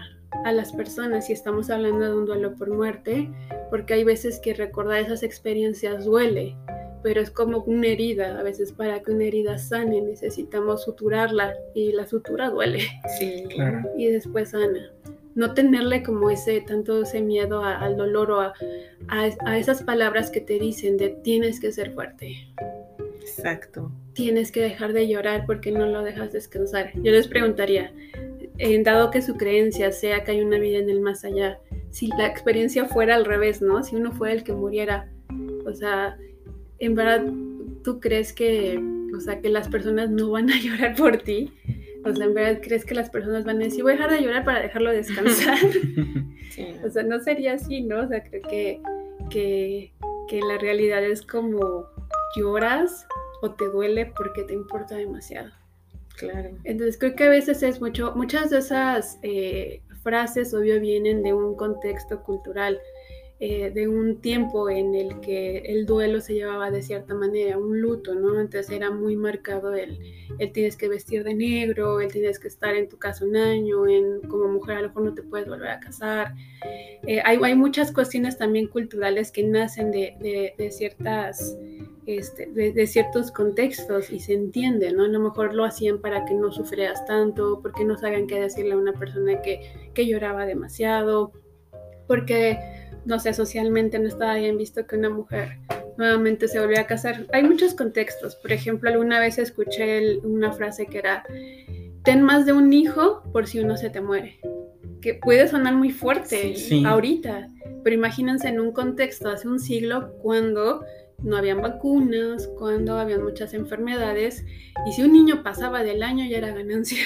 a 0.46 0.52
las 0.52 0.72
personas, 0.74 1.28
si 1.28 1.34
estamos 1.34 1.70
hablando 1.70 2.06
de 2.06 2.16
un 2.16 2.26
duelo 2.26 2.56
por 2.56 2.70
muerte, 2.70 3.30
porque 3.70 3.94
hay 3.94 4.04
veces 4.04 4.40
que 4.40 4.54
recordar 4.54 5.00
esas 5.00 5.24
experiencias 5.24 6.06
duele, 6.06 6.56
pero 7.04 7.22
es 7.22 7.32
como 7.32 7.60
una 7.64 7.88
herida, 7.88 8.40
a 8.40 8.44
veces 8.44 8.72
para 8.72 9.02
que 9.02 9.12
una 9.12 9.26
herida 9.26 9.58
sane 9.58 10.02
necesitamos 10.02 10.84
suturarla 10.84 11.54
y 11.74 11.92
la 11.92 12.08
sutura 12.08 12.50
duele. 12.50 12.82
Sí, 13.20 13.44
claro. 13.50 13.90
Y 13.98 14.08
después 14.08 14.50
sana. 14.50 14.92
No 15.34 15.54
tenerle 15.54 16.04
como 16.04 16.30
ese, 16.30 16.60
tanto 16.62 17.04
ese 17.04 17.22
miedo 17.22 17.64
al 17.64 17.96
dolor 17.96 18.32
o 18.32 18.42
a, 18.42 18.54
a 19.08 19.58
esas 19.58 19.82
palabras 19.82 20.30
que 20.30 20.42
te 20.42 20.60
dicen 20.60 20.98
de 20.98 21.10
tienes 21.10 21.60
que 21.62 21.72
ser 21.72 21.94
fuerte. 21.94 22.36
Exacto. 23.22 23.92
Tienes 24.14 24.52
que 24.52 24.62
dejar 24.62 24.92
de 24.92 25.08
llorar 25.08 25.46
porque 25.46 25.72
no 25.72 25.86
lo 25.86 26.04
dejas 26.04 26.34
descansar. 26.34 26.92
Yo 26.96 27.14
les 27.14 27.30
preguntaría, 27.30 27.94
en 28.58 28.84
dado 28.84 29.12
que 29.12 29.22
su 29.22 29.36
creencia 29.38 29.92
sea 29.92 30.24
que 30.24 30.32
hay 30.32 30.42
una 30.42 30.60
vida 30.60 30.80
en 30.80 30.90
el 30.90 31.02
más 31.02 31.24
allá, 31.24 31.60
si 31.90 32.08
la 32.18 32.28
experiencia 32.28 32.86
fuera 32.86 33.16
al 33.16 33.26
revés, 33.26 33.62
¿no? 33.62 33.84
Si 33.84 33.96
uno 33.96 34.12
fuera 34.12 34.34
el 34.34 34.44
que 34.44 34.54
muriera, 34.54 35.10
o 35.66 35.74
sea, 35.74 36.18
en 36.80 36.96
verdad, 36.96 37.26
¿tú 37.84 38.00
crees 38.00 38.34
que, 38.34 38.82
o 39.16 39.20
sea, 39.20 39.40
que 39.42 39.50
las 39.50 39.68
personas 39.68 40.10
no 40.10 40.32
van 40.32 40.50
a 40.50 40.60
llorar 40.62 40.96
por 40.96 41.18
ti? 41.18 41.54
O 42.04 42.14
sea, 42.14 42.26
en 42.26 42.34
verdad, 42.34 42.62
¿crees 42.64 42.84
que 42.84 42.96
las 42.96 43.10
personas 43.10 43.46
van 43.46 43.58
a 43.58 43.66
decir, 43.66 43.84
voy 43.84 43.94
a 43.94 43.96
dejar 43.96 44.12
de 44.12 44.22
llorar 44.22 44.44
para 44.44 44.62
dejarlo 44.62 44.92
descansar? 44.92 45.58
O 46.86 46.90
sea, 46.90 47.04
no 47.04 47.20
sería 47.20 47.54
así, 47.54 47.82
¿no? 47.82 48.02
O 48.02 48.08
sea, 48.08 48.24
creo 48.24 48.42
que, 48.42 48.82
que, 49.30 49.94
que 50.28 50.42
la 50.42 50.58
realidad 50.58 51.04
es 51.04 51.22
como 51.22 51.88
lloras 52.36 53.08
o 53.42 53.52
te 53.52 53.70
duele 53.70 54.06
porque 54.06 54.44
te 54.44 54.54
importa 54.54 54.96
demasiado. 54.96 55.50
Claro. 56.22 56.52
Entonces 56.64 56.98
creo 56.98 57.16
que 57.16 57.24
a 57.24 57.30
veces 57.30 57.64
es 57.64 57.82
mucho, 57.82 58.14
muchas 58.16 58.52
de 58.52 58.60
esas 58.60 59.18
eh, 59.24 59.82
frases 60.04 60.54
obvio 60.54 60.80
vienen 60.80 61.24
de 61.24 61.34
un 61.34 61.56
contexto 61.56 62.24
cultural, 62.24 62.80
eh, 63.44 63.72
de 63.72 63.88
un 63.88 64.22
tiempo 64.22 64.70
en 64.70 64.94
el 64.94 65.20
que 65.20 65.58
el 65.66 65.88
duelo 65.88 66.22
se 66.22 66.36
llevaba 66.36 66.70
de 66.70 66.84
cierta 66.84 67.16
manera, 67.16 67.58
un 67.58 67.82
luto, 67.82 68.14
¿no? 68.14 68.40
Entonces 68.40 68.70
era 68.70 68.92
muy 68.92 69.16
marcado 69.16 69.74
el, 69.74 69.98
el 70.38 70.52
tienes 70.52 70.78
que 70.78 70.88
vestir 70.88 71.24
de 71.24 71.34
negro, 71.34 72.02
el 72.02 72.12
tienes 72.12 72.38
que 72.38 72.48
estar 72.48 72.76
en 72.76 72.88
tu 72.88 73.00
casa 73.00 73.26
un 73.26 73.36
año, 73.36 73.88
en, 73.88 74.22
como 74.30 74.48
mujer 74.48 74.78
a 74.78 74.82
lo 74.82 74.88
mejor 74.90 75.04
no 75.04 75.14
te 75.16 75.24
puedes 75.24 75.48
volver 75.48 75.70
a 75.70 75.80
casar. 75.80 76.36
Eh, 77.08 77.20
hay, 77.26 77.40
hay, 77.42 77.56
muchas 77.56 77.92
cuestiones 77.92 78.38
también 78.38 78.68
culturales 78.68 79.32
que 79.32 79.44
nacen 79.44 79.90
de, 79.90 80.16
de, 80.20 80.54
de 80.56 80.72
ciertas 80.72 81.58
este, 82.06 82.48
de, 82.48 82.88
ciertos 82.88 83.32
contextos 83.32 84.12
y 84.12 84.20
se 84.20 84.34
entiende, 84.34 84.92
¿no? 84.92 85.04
A 85.04 85.08
lo 85.08 85.20
mejor 85.20 85.54
lo 85.54 85.66
hacían 85.66 86.00
para 86.00 86.26
que 86.26 86.34
no 86.34 86.52
sufrieras 86.52 87.06
tanto, 87.06 87.60
porque 87.62 87.86
no 87.86 87.98
sabían 87.98 88.28
qué 88.28 88.40
decirle 88.40 88.74
a 88.74 88.78
una 88.78 88.94
persona 88.94 89.42
que, 89.42 89.92
que 89.94 90.08
lloraba 90.08 90.46
demasiado, 90.46 91.32
porque, 92.08 92.60
no 93.06 93.20
sé, 93.20 93.34
socialmente 93.34 94.00
no 94.00 94.08
estaba 94.08 94.36
bien 94.36 94.58
visto 94.58 94.86
que 94.86 94.96
una 94.96 95.10
mujer 95.10 95.58
nuevamente 95.98 96.48
se 96.48 96.60
volviera 96.60 96.84
a 96.84 96.88
casar. 96.88 97.28
Hay 97.34 97.44
muchos 97.44 97.74
contextos. 97.74 98.36
Por 98.36 98.52
ejemplo, 98.52 98.90
alguna 98.90 99.20
vez 99.20 99.38
escuché 99.38 100.20
una 100.24 100.52
frase 100.52 100.86
que 100.86 101.00
era, 101.00 101.24
ten 102.04 102.22
más 102.22 102.46
de 102.46 102.54
un 102.54 102.72
hijo 102.74 103.24
por 103.32 103.48
si 103.48 103.60
uno 103.60 103.78
se 103.78 103.90
te 103.90 104.02
muere. 104.02 104.40
Que 105.02 105.16
puede 105.16 105.48
sonar 105.48 105.76
muy 105.76 105.92
fuerte 105.92 106.56
ahorita, 106.86 107.50
pero 107.84 107.96
imagínense 107.96 108.48
en 108.50 108.60
un 108.60 108.72
contexto 108.72 109.30
hace 109.30 109.48
un 109.48 109.60
siglo 109.60 110.14
cuando 110.22 110.84
no 111.24 111.38
habían 111.38 111.62
vacunas, 111.62 112.48
cuando 112.58 112.98
habían 112.98 113.24
muchas 113.24 113.54
enfermedades, 113.54 114.46
y 114.86 114.94
si 114.94 115.04
un 115.04 115.14
niño 115.14 115.44
pasaba 115.44 115.84
del 115.84 116.04
año 116.04 116.26
ya 116.26 116.38
era 116.38 116.54
ganancia. 116.54 117.04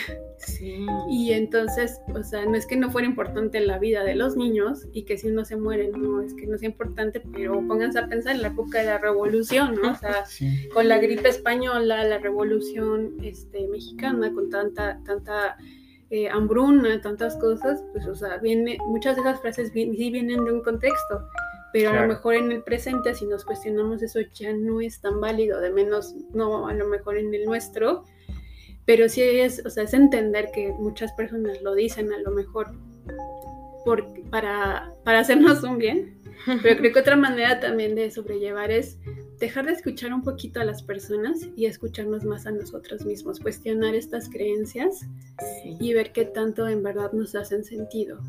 Y 1.09 1.33
entonces, 1.33 1.99
o 2.13 2.23
sea, 2.23 2.45
no 2.45 2.55
es 2.55 2.65
que 2.65 2.75
no 2.75 2.91
fuera 2.91 3.07
importante 3.07 3.59
la 3.61 3.79
vida 3.79 4.03
de 4.03 4.15
los 4.15 4.35
niños 4.35 4.87
y 4.93 5.03
que 5.03 5.17
si 5.17 5.27
uno 5.27 5.43
se 5.43 5.55
muere, 5.55 5.89
no 5.89 6.21
es 6.21 6.33
que 6.33 6.45
no 6.45 6.57
sea 6.57 6.69
importante, 6.69 7.21
pero 7.33 7.53
pónganse 7.67 7.99
a 7.99 8.07
pensar 8.07 8.35
en 8.35 8.41
la 8.41 8.49
época 8.49 8.79
de 8.79 8.85
la 8.85 8.97
revolución, 8.97 9.75
¿no? 9.81 9.91
O 9.91 9.95
sea, 9.95 10.23
con 10.73 10.87
la 10.87 10.99
gripe 10.99 11.29
española, 11.29 12.03
la 12.03 12.19
revolución 12.19 13.15
este, 13.23 13.67
mexicana, 13.67 14.31
con 14.33 14.49
tanta, 14.49 15.01
tanta 15.03 15.57
eh, 16.09 16.29
hambruna, 16.29 17.01
tantas 17.01 17.35
cosas, 17.37 17.83
pues, 17.91 18.05
o 18.07 18.15
sea, 18.15 18.37
viene, 18.37 18.77
muchas 18.87 19.15
de 19.15 19.21
esas 19.21 19.41
frases 19.41 19.71
sí 19.73 20.11
vienen 20.11 20.45
de 20.45 20.51
un 20.51 20.61
contexto 20.61 21.27
pero 21.75 21.89
a 21.89 22.01
lo 22.03 22.07
mejor 22.07 22.35
en 22.35 22.53
el 22.53 22.63
presente, 22.63 23.13
si 23.15 23.25
nos 23.25 23.43
cuestionamos 23.43 24.01
eso, 24.01 24.21
ya 24.33 24.53
no 24.53 24.79
es 24.79 25.01
tan 25.01 25.19
válido, 25.19 25.59
de 25.59 25.71
menos 25.71 26.15
no 26.33 26.69
a 26.69 26.73
lo 26.73 26.87
mejor 26.87 27.17
en 27.17 27.33
el 27.33 27.43
nuestro, 27.43 28.05
pero 28.85 29.09
sí 29.09 29.21
es, 29.21 29.61
o 29.65 29.69
sea, 29.69 29.83
es 29.83 29.93
entender 29.93 30.51
que 30.53 30.69
muchas 30.69 31.11
personas 31.11 31.61
lo 31.61 31.75
dicen 31.75 32.13
a 32.13 32.19
lo 32.19 32.31
mejor 32.31 32.71
por, 33.83 34.07
para, 34.29 34.93
para 35.03 35.19
hacernos 35.19 35.63
un 35.63 35.77
bien, 35.77 36.17
pero 36.63 36.77
creo 36.77 36.93
que 36.93 36.99
otra 36.99 37.17
manera 37.17 37.59
también 37.59 37.93
de 37.93 38.09
sobrellevar 38.09 38.71
es 38.71 38.97
dejar 39.37 39.65
de 39.65 39.73
escuchar 39.73 40.13
un 40.13 40.23
poquito 40.23 40.61
a 40.61 40.63
las 40.63 40.81
personas 40.81 41.39
y 41.57 41.65
escucharnos 41.65 42.23
más 42.23 42.47
a 42.47 42.51
nosotros 42.51 43.05
mismos, 43.05 43.41
cuestionar 43.41 43.95
estas 43.95 44.29
creencias 44.29 45.05
y 45.81 45.93
ver 45.93 46.13
qué 46.13 46.23
tanto 46.23 46.69
en 46.69 46.83
verdad 46.83 47.11
nos 47.11 47.35
hacen 47.35 47.65
sentido 47.65 48.21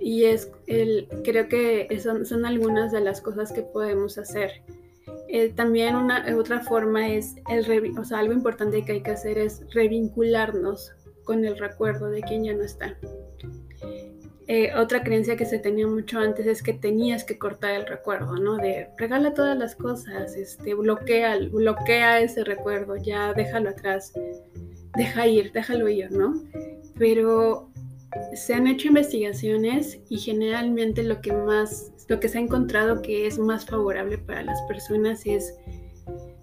y 0.00 0.24
es 0.24 0.50
el, 0.66 1.08
creo 1.24 1.48
que 1.48 1.88
son, 2.02 2.24
son 2.26 2.46
algunas 2.46 2.90
de 2.90 3.00
las 3.00 3.20
cosas 3.20 3.52
que 3.52 3.62
podemos 3.62 4.18
hacer. 4.18 4.62
Eh, 5.28 5.50
también 5.50 5.94
una 5.94 6.24
otra 6.36 6.60
forma 6.60 7.08
es 7.08 7.36
el 7.48 7.96
o 7.96 8.04
sea, 8.04 8.18
algo 8.18 8.32
importante 8.32 8.84
que 8.84 8.92
hay 8.92 9.02
que 9.02 9.12
hacer 9.12 9.38
es 9.38 9.62
revincularnos 9.72 10.92
con 11.24 11.44
el 11.44 11.56
recuerdo 11.56 12.10
de 12.10 12.22
quien 12.22 12.44
ya 12.44 12.54
no 12.54 12.64
está. 12.64 12.96
Eh, 14.48 14.74
otra 14.74 15.04
creencia 15.04 15.36
que 15.36 15.46
se 15.46 15.60
tenía 15.60 15.86
mucho 15.86 16.18
antes 16.18 16.44
es 16.44 16.60
que 16.60 16.72
tenías 16.72 17.22
que 17.22 17.38
cortar 17.38 17.70
el 17.76 17.86
recuerdo, 17.86 18.34
¿no? 18.34 18.56
De 18.56 18.88
regala 18.98 19.32
todas 19.32 19.56
las 19.56 19.76
cosas, 19.76 20.34
este, 20.34 20.74
bloquea, 20.74 21.38
bloquea 21.52 22.18
ese 22.18 22.42
recuerdo, 22.42 22.96
ya 22.96 23.32
déjalo 23.32 23.70
atrás, 23.70 24.12
deja 24.96 25.28
ir, 25.28 25.52
déjalo 25.52 25.88
ir, 25.88 26.10
¿no? 26.10 26.42
Pero 26.98 27.69
se 28.34 28.54
han 28.54 28.66
hecho 28.66 28.88
investigaciones 28.88 30.00
y 30.08 30.18
generalmente 30.18 31.02
lo 31.02 31.20
que 31.20 31.32
más, 31.32 31.92
lo 32.08 32.20
que 32.20 32.28
se 32.28 32.38
ha 32.38 32.40
encontrado 32.40 33.02
que 33.02 33.26
es 33.26 33.38
más 33.38 33.66
favorable 33.66 34.18
para 34.18 34.42
las 34.42 34.60
personas 34.62 35.26
es 35.26 35.54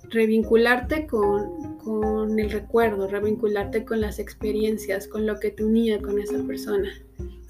revincularte 0.10 1.08
con, 1.08 1.78
con 1.80 2.40
el 2.40 2.50
recuerdo, 2.50 3.08
revincularte 3.08 3.84
con 3.84 4.02
las 4.02 4.20
experiencias, 4.20 5.08
con 5.08 5.26
lo 5.26 5.40
que 5.40 5.52
te 5.52 5.64
unía 5.64 6.02
con 6.02 6.20
esa 6.20 6.42
persona. 6.44 6.90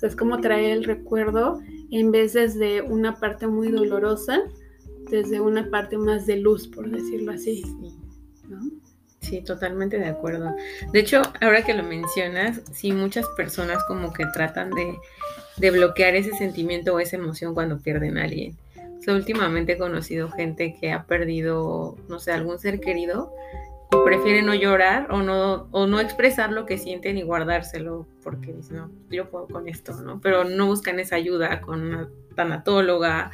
Es 0.01 0.15
como 0.15 0.39
traer 0.41 0.77
el 0.77 0.83
recuerdo 0.83 1.59
en 1.91 2.11
vez 2.11 2.33
desde 2.33 2.81
una 2.81 3.15
parte 3.15 3.47
muy 3.47 3.71
dolorosa, 3.71 4.43
desde 5.09 5.39
una 5.39 5.69
parte 5.69 5.97
más 5.97 6.25
de 6.25 6.37
luz, 6.37 6.67
por 6.67 6.89
decirlo 6.89 7.31
así. 7.31 7.63
Sí, 9.19 9.41
totalmente 9.41 9.97
de 9.97 10.07
acuerdo. 10.07 10.55
De 10.91 10.99
hecho, 10.99 11.21
ahora 11.41 11.63
que 11.63 11.73
lo 11.73 11.83
mencionas, 11.83 12.61
sí, 12.71 12.91
muchas 12.91 13.27
personas 13.35 13.83
como 13.87 14.13
que 14.13 14.25
tratan 14.27 14.71
de, 14.71 14.95
de 15.57 15.71
bloquear 15.71 16.15
ese 16.15 16.31
sentimiento 16.33 16.93
o 16.93 16.99
esa 16.99 17.17
emoción 17.17 17.53
cuando 17.53 17.79
pierden 17.79 18.17
a 18.17 18.23
alguien. 18.23 18.55
O 18.99 19.01
sea, 19.01 19.15
últimamente 19.15 19.73
he 19.73 19.77
conocido 19.77 20.29
gente 20.29 20.75
que 20.79 20.91
ha 20.91 21.03
perdido, 21.03 21.97
no 22.07 22.19
sé, 22.19 22.31
algún 22.31 22.59
ser 22.59 22.79
querido 22.79 23.33
y 23.91 23.97
prefiere 24.03 24.41
no 24.41 24.53
llorar 24.53 25.07
o 25.11 25.21
no, 25.21 25.67
o 25.71 25.87
no 25.87 25.99
expresar 25.99 26.51
lo 26.51 26.65
que 26.65 26.77
sienten 26.77 27.17
y 27.17 27.23
guardárselo 27.23 28.05
porque 28.23 28.53
dicen, 28.53 28.77
no, 28.77 28.91
yo 29.09 29.29
puedo 29.29 29.47
con 29.47 29.67
esto, 29.67 29.93
¿no? 30.01 30.19
Pero 30.19 30.43
no 30.43 30.67
buscan 30.67 30.99
esa 30.99 31.15
ayuda 31.15 31.61
con 31.61 31.81
una 31.81 32.09
tanatóloga 32.35 33.31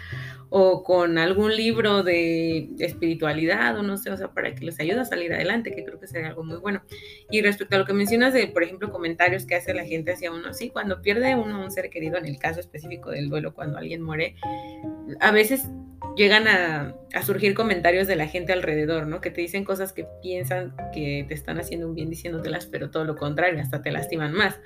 o 0.56 0.84
con 0.84 1.18
algún 1.18 1.56
libro 1.56 2.04
de 2.04 2.70
espiritualidad 2.78 3.76
o 3.76 3.82
no 3.82 3.98
sé, 3.98 4.12
o 4.12 4.18
sea, 4.18 4.28
para 4.28 4.54
que 4.54 4.64
les 4.64 4.80
ayude 4.80 5.00
a 5.00 5.06
salir 5.06 5.34
adelante, 5.34 5.74
que 5.74 5.84
creo 5.84 6.00
que 6.00 6.06
sería 6.06 6.28
algo 6.28 6.44
muy 6.44 6.58
bueno. 6.58 6.84
Y 7.32 7.42
respecto 7.42 7.76
a 7.76 7.80
lo 7.80 7.86
que 7.86 7.94
mencionas 7.94 8.36
de, 8.36 8.46
por 8.46 8.62
ejemplo, 8.62 8.92
comentarios 8.92 9.48
que 9.48 9.56
hace 9.56 9.74
la 9.74 9.84
gente 9.84 10.12
hacia 10.12 10.32
uno, 10.32 10.54
sí, 10.54 10.70
cuando 10.70 11.02
pierde 11.02 11.34
uno 11.34 11.64
un 11.64 11.72
ser 11.72 11.90
querido, 11.90 12.20
en 12.20 12.28
el 12.28 12.38
caso 12.38 12.60
específico 12.60 13.10
del 13.10 13.30
duelo, 13.30 13.56
cuando 13.56 13.80
alguien 13.80 14.04
muere, 14.04 14.36
a 15.20 15.32
veces 15.32 15.64
llegan 16.16 16.48
a, 16.48 16.94
a, 17.16 17.24
surgir 17.24 17.56
comentarios 17.56 18.06
de 18.06 18.16
la 18.16 18.28
gente 18.28 18.54
alrededor, 18.54 19.08
¿no? 19.08 19.22
Que 19.22 19.32
te 19.32 19.42
dicen 19.42 19.64
cosas 19.64 19.92
que 19.92 20.06
piensan 20.22 20.76
que 20.94 21.26
te 21.28 21.34
están 21.34 21.58
haciendo 21.58 21.88
un 21.88 21.96
bien 21.96 22.12
diciéndotelas, 22.12 22.68
pero 22.68 22.92
todo 22.92 23.06
lo 23.06 23.16
contrario, 23.16 23.60
hasta 23.60 23.82
te 23.82 23.90
lastiman 23.90 24.34
más. 24.34 24.60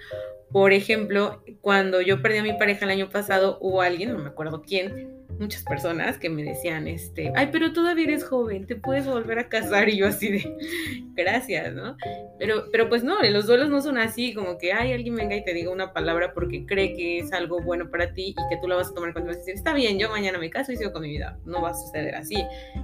Por 0.51 0.73
ejemplo, 0.73 1.43
cuando 1.61 2.01
yo 2.01 2.21
perdí 2.21 2.39
a 2.39 2.43
mi 2.43 2.53
pareja 2.53 2.83
el 2.83 2.91
año 2.91 3.09
pasado, 3.09 3.57
hubo 3.61 3.81
alguien, 3.81 4.11
no 4.11 4.19
me 4.19 4.27
acuerdo 4.27 4.61
quién, 4.61 5.26
muchas 5.39 5.63
personas 5.63 6.17
que 6.17 6.29
me 6.29 6.43
decían, 6.43 6.87
este, 6.87 7.31
ay, 7.35 7.49
pero 7.51 7.73
todavía 7.73 8.05
eres 8.05 8.23
joven, 8.23 8.65
te 8.65 8.75
puedes 8.75 9.05
volver 9.05 9.39
a 9.39 9.49
casar 9.49 9.89
y 9.89 9.97
yo 9.97 10.07
así 10.07 10.31
de, 10.31 10.57
gracias, 11.15 11.73
¿no? 11.73 11.97
Pero, 12.39 12.65
pero 12.71 12.89
pues 12.89 13.03
no, 13.03 13.21
los 13.23 13.47
duelos 13.47 13.69
no 13.69 13.81
son 13.81 13.97
así, 13.97 14.33
como 14.33 14.57
que, 14.57 14.73
ay, 14.73 14.93
alguien 14.93 15.15
venga 15.15 15.35
y 15.35 15.43
te 15.43 15.53
diga 15.53 15.71
una 15.71 15.93
palabra 15.93 16.33
porque 16.33 16.65
cree 16.65 16.93
que 16.93 17.19
es 17.19 17.33
algo 17.33 17.61
bueno 17.61 17.89
para 17.89 18.13
ti 18.13 18.29
y 18.29 18.49
que 18.49 18.57
tú 18.61 18.67
lo 18.67 18.75
vas 18.75 18.89
a 18.89 18.93
tomar 18.93 19.13
cuando 19.13 19.29
vas 19.29 19.37
a 19.37 19.39
decir, 19.39 19.55
está 19.55 19.73
bien, 19.73 19.99
yo 19.99 20.09
mañana 20.09 20.37
me 20.37 20.49
caso 20.49 20.71
y 20.71 20.77
sigo 20.77 20.91
con 20.91 21.01
mi 21.01 21.09
vida. 21.09 21.37
No 21.45 21.61
va 21.61 21.69
a 21.69 21.73
suceder 21.73 22.15
así. 22.15 22.43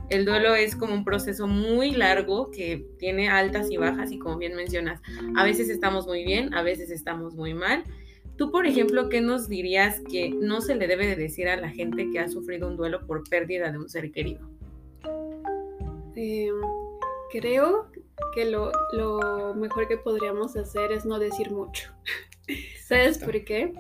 El 0.09 0.25
duelo 0.25 0.55
es 0.55 0.75
como 0.75 0.93
un 0.93 1.03
proceso 1.03 1.47
muy 1.47 1.91
largo 1.91 2.51
que 2.51 2.85
tiene 2.97 3.29
altas 3.29 3.69
y 3.71 3.77
bajas 3.77 4.11
y 4.11 4.19
como 4.19 4.37
bien 4.37 4.55
mencionas, 4.55 5.01
a 5.35 5.43
veces 5.43 5.69
estamos 5.69 6.07
muy 6.07 6.23
bien, 6.23 6.53
a 6.53 6.61
veces 6.61 6.91
estamos 6.91 7.35
muy 7.35 7.53
mal 7.53 7.83
Tú, 8.37 8.51
por 8.51 8.65
ejemplo, 8.65 9.09
¿qué 9.09 9.21
nos 9.21 9.47
dirías 9.47 10.01
que 10.09 10.29
no 10.29 10.61
se 10.61 10.75
le 10.75 10.87
debe 10.87 11.05
de 11.05 11.15
decir 11.15 11.47
a 11.47 11.55
la 11.55 11.69
gente 11.69 12.09
que 12.11 12.19
ha 12.19 12.27
sufrido 12.27 12.67
un 12.67 12.77
duelo 12.77 13.05
por 13.05 13.27
pérdida 13.29 13.71
de 13.71 13.77
un 13.77 13.89
ser 13.89 14.11
querido? 14.11 14.41
Em, 16.15 16.55
creo 17.31 17.87
que 18.33 18.45
lo, 18.45 18.71
mejor 19.55 19.87
que 19.87 19.97
podríamos 19.97 20.55
hacer 20.55 20.91
es 20.91 21.05
no 21.05 21.19
decir 21.19 21.51
mucho. 21.51 21.91
¿Sabes 22.87 23.19
por 23.19 23.43
qué? 23.43 23.73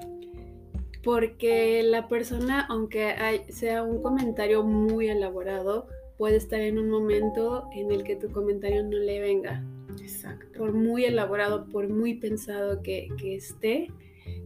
Porque 1.03 1.83
la 1.83 2.07
persona, 2.07 2.65
aunque 2.69 3.43
sea 3.49 3.83
un 3.83 4.01
comentario 4.01 4.63
muy 4.63 5.09
elaborado, 5.09 5.87
puede 6.17 6.37
estar 6.37 6.61
en 6.61 6.77
un 6.77 6.89
momento 6.89 7.67
en 7.73 7.91
el 7.91 8.03
que 8.03 8.15
tu 8.15 8.31
comentario 8.31 8.83
no 8.83 8.97
le 8.97 9.19
venga. 9.19 9.63
Exacto. 10.01 10.59
Por 10.59 10.73
muy 10.73 11.05
elaborado, 11.05 11.65
por 11.65 11.89
muy 11.89 12.13
pensado 12.15 12.81
que, 12.81 13.09
que 13.17 13.35
esté, 13.35 13.89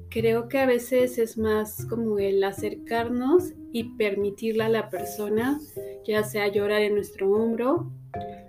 creo 0.09 0.47
que 0.47 0.59
a 0.59 0.65
veces 0.65 1.17
es 1.17 1.37
más 1.37 1.85
como 1.85 2.19
el 2.19 2.43
acercarnos 2.43 3.53
y 3.71 3.95
permitirle 3.95 4.63
a 4.63 4.69
la 4.69 4.89
persona, 4.89 5.59
ya 6.05 6.23
sea 6.23 6.47
llorar 6.47 6.81
en 6.81 6.95
nuestro 6.95 7.31
hombro, 7.31 7.91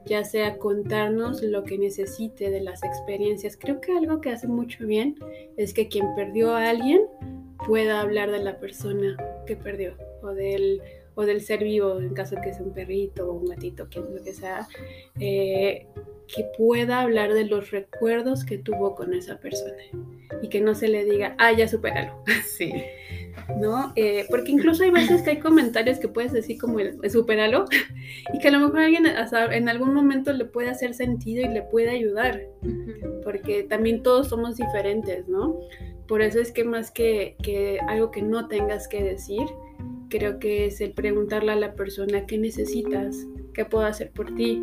ya 0.07 0.25
sea 0.25 0.59
contarnos 0.59 1.43
lo 1.43 1.65
que 1.65 1.79
necesite 1.79 2.51
de 2.51 2.61
las 2.61 2.83
experiencias. 2.83 3.57
Creo 3.57 3.81
que 3.81 3.93
algo 3.93 4.21
que 4.21 4.31
hace 4.31 4.49
mucho 4.49 4.87
bien 4.87 5.17
es 5.57 5.75
que 5.75 5.89
quien 5.89 6.15
perdió 6.15 6.55
a 6.55 6.71
alguien 6.71 7.03
pueda 7.67 8.01
hablar 8.01 8.31
de 8.31 8.43
la 8.43 8.59
persona 8.59 9.17
que 9.47 9.57
perdió 9.57 9.95
o 10.23 10.29
del, 10.29 10.81
o 11.15 11.23
del 11.23 11.43
ser 11.43 11.65
vivo, 11.65 11.99
en 11.99 12.15
caso 12.15 12.37
que 12.43 12.55
sea 12.55 12.63
un 12.63 12.73
perrito 12.73 13.29
o 13.29 13.35
un 13.35 13.47
gatito, 13.47 13.89
quien 13.91 14.15
lo 14.15 14.23
que 14.23 14.33
sea, 14.33 14.67
eh, 15.21 15.87
que 16.35 16.45
pueda 16.57 17.01
hablar 17.01 17.33
de 17.33 17.45
los 17.45 17.71
recuerdos 17.71 18.45
que 18.45 18.59
tuvo 18.59 18.95
con 18.95 19.15
esa 19.15 19.39
persona 19.39 19.83
y 20.43 20.49
que 20.49 20.61
no 20.61 20.75
se 20.75 20.89
le 20.89 21.05
diga, 21.05 21.35
ah, 21.39 21.53
ya 21.53 21.67
supéralo. 21.69 22.23
Sí. 22.57 22.73
¿No? 23.61 23.93
Eh, 23.95 24.27
porque 24.29 24.51
incluso 24.51 24.83
hay 24.83 24.91
veces 24.91 25.23
que 25.23 25.31
hay 25.31 25.39
comentarios 25.39 26.01
que 26.01 26.09
puedes 26.09 26.33
decir 26.33 26.59
como 26.59 26.81
el, 26.81 26.99
supéralo 27.09 27.67
y 28.35 28.39
que 28.41 28.49
a 28.49 28.51
lo 28.51 28.59
mejor 28.59 28.81
alguien 28.81 29.07
en 29.07 29.69
algún 29.69 29.95
momento 29.95 30.33
le 30.33 30.45
puede 30.45 30.71
hacer 30.71 30.93
sentido 30.93 31.49
y 31.49 31.55
le 31.55 31.63
puede 31.63 31.91
ayudar, 31.91 32.43
porque 33.23 33.63
también 33.63 34.03
todos 34.03 34.29
somos 34.29 34.57
diferentes, 34.57 35.29
¿no? 35.29 35.61
Por 36.09 36.21
eso 36.21 36.41
es 36.41 36.51
que 36.51 36.65
más 36.65 36.91
que, 36.91 37.37
que 37.43 37.79
algo 37.87 38.11
que 38.11 38.23
no 38.23 38.49
tengas 38.49 38.89
que 38.89 39.05
decir, 39.05 39.47
creo 40.09 40.41
que 40.41 40.67
es 40.67 40.81
el 40.81 40.93
preguntarle 40.93 41.53
a 41.53 41.57
la 41.57 41.75
persona 41.75 42.27
qué 42.27 42.39
necesitas, 42.39 43.25
qué 43.55 43.65
puedo 43.65 43.87
hacer 43.87 44.11
por 44.11 44.35
ti, 44.35 44.61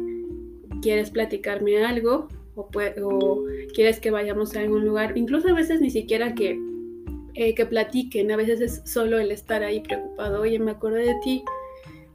quieres 0.81 1.11
platicarme 1.11 1.83
algo 1.83 2.27
o, 2.55 2.69
o, 3.03 3.43
quieres 3.73 3.99
que 3.99 4.11
vayamos 4.11 4.55
a 4.55 4.59
algún 4.59 4.85
lugar, 4.85 5.17
incluso 5.17 5.49
a 5.49 5.53
veces 5.53 5.81
ni 5.81 5.89
siquiera 5.89 6.33
que, 6.33 6.59
eh, 7.33 7.53
que 7.53 7.65
platiquen, 7.65 8.31
a 8.31 8.37
veces 8.37 8.61
es 8.61 8.81
solo 8.85 9.19
el 9.19 9.31
estar 9.31 9.63
ahí 9.63 9.81
preocupado, 9.81 10.41
oye, 10.41 10.59
me 10.59 10.71
acordé 10.71 11.05
de 11.05 11.15
ti, 11.23 11.43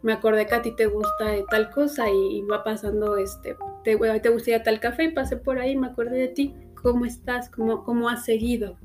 me 0.02 0.12
acordé 0.12 0.46
que 0.46 0.54
a 0.54 0.62
ti 0.62 0.74
te 0.74 0.86
gusta 0.86 1.26
tal 1.50 1.70
cosa 1.70 2.06
y, 2.08 2.42
va 2.42 2.64
pasando, 2.64 3.18
este, 3.18 3.54
te, 3.84 3.96
te 3.96 4.28
gustaría 4.30 4.62
tal 4.62 4.80
café 4.80 5.04
y 5.04 5.12
pasé 5.12 5.36
por 5.36 5.58
ahí, 5.58 5.76
me 5.76 5.88
acordé 5.88 6.16
de 6.16 6.28
ti, 6.28 6.54
¿cómo 6.82 7.04
estás? 7.04 7.50
¿Cómo, 7.50 7.84
cómo 7.84 8.08
has 8.08 8.24
seguido? 8.24 8.78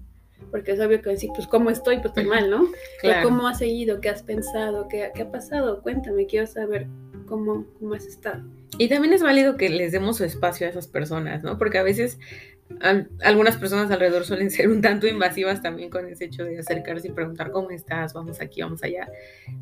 Porque 0.51 0.73
es 0.73 0.79
obvio 0.79 1.01
que 1.01 1.11
decir, 1.11 1.29
pues, 1.33 1.47
¿cómo 1.47 1.69
estoy? 1.69 1.97
Pues 1.97 2.07
estoy 2.07 2.25
mal, 2.25 2.49
¿no? 2.49 2.67
Claro. 2.99 3.29
¿Cómo 3.29 3.47
has 3.47 3.59
seguido? 3.59 4.01
¿Qué 4.01 4.09
has 4.09 4.23
pensado? 4.23 4.87
¿Qué, 4.89 5.09
¿Qué 5.15 5.21
ha 5.21 5.31
pasado? 5.31 5.81
Cuéntame, 5.81 6.25
quiero 6.25 6.47
saber 6.47 6.87
cómo, 7.25 7.65
cómo 7.79 7.93
has 7.93 8.05
estado. 8.05 8.43
Y 8.77 8.89
también 8.89 9.13
es 9.13 9.21
válido 9.21 9.57
que 9.57 9.69
les 9.69 9.91
demos 9.91 10.17
su 10.17 10.23
espacio 10.23 10.67
a 10.67 10.69
esas 10.69 10.87
personas, 10.87 11.43
¿no? 11.43 11.57
Porque 11.57 11.77
a 11.77 11.83
veces 11.83 12.19
algunas 13.21 13.57
personas 13.57 13.91
alrededor 13.91 14.25
suelen 14.25 14.49
ser 14.49 14.69
un 14.69 14.81
tanto 14.81 15.07
invasivas 15.07 15.61
también 15.61 15.89
con 15.89 16.07
ese 16.07 16.25
hecho 16.25 16.43
de 16.43 16.59
acercarse 16.59 17.07
y 17.07 17.11
preguntar 17.11 17.51
cómo 17.51 17.69
estás, 17.69 18.13
vamos 18.13 18.41
aquí, 18.41 18.61
vamos 18.61 18.83
allá. 18.83 19.07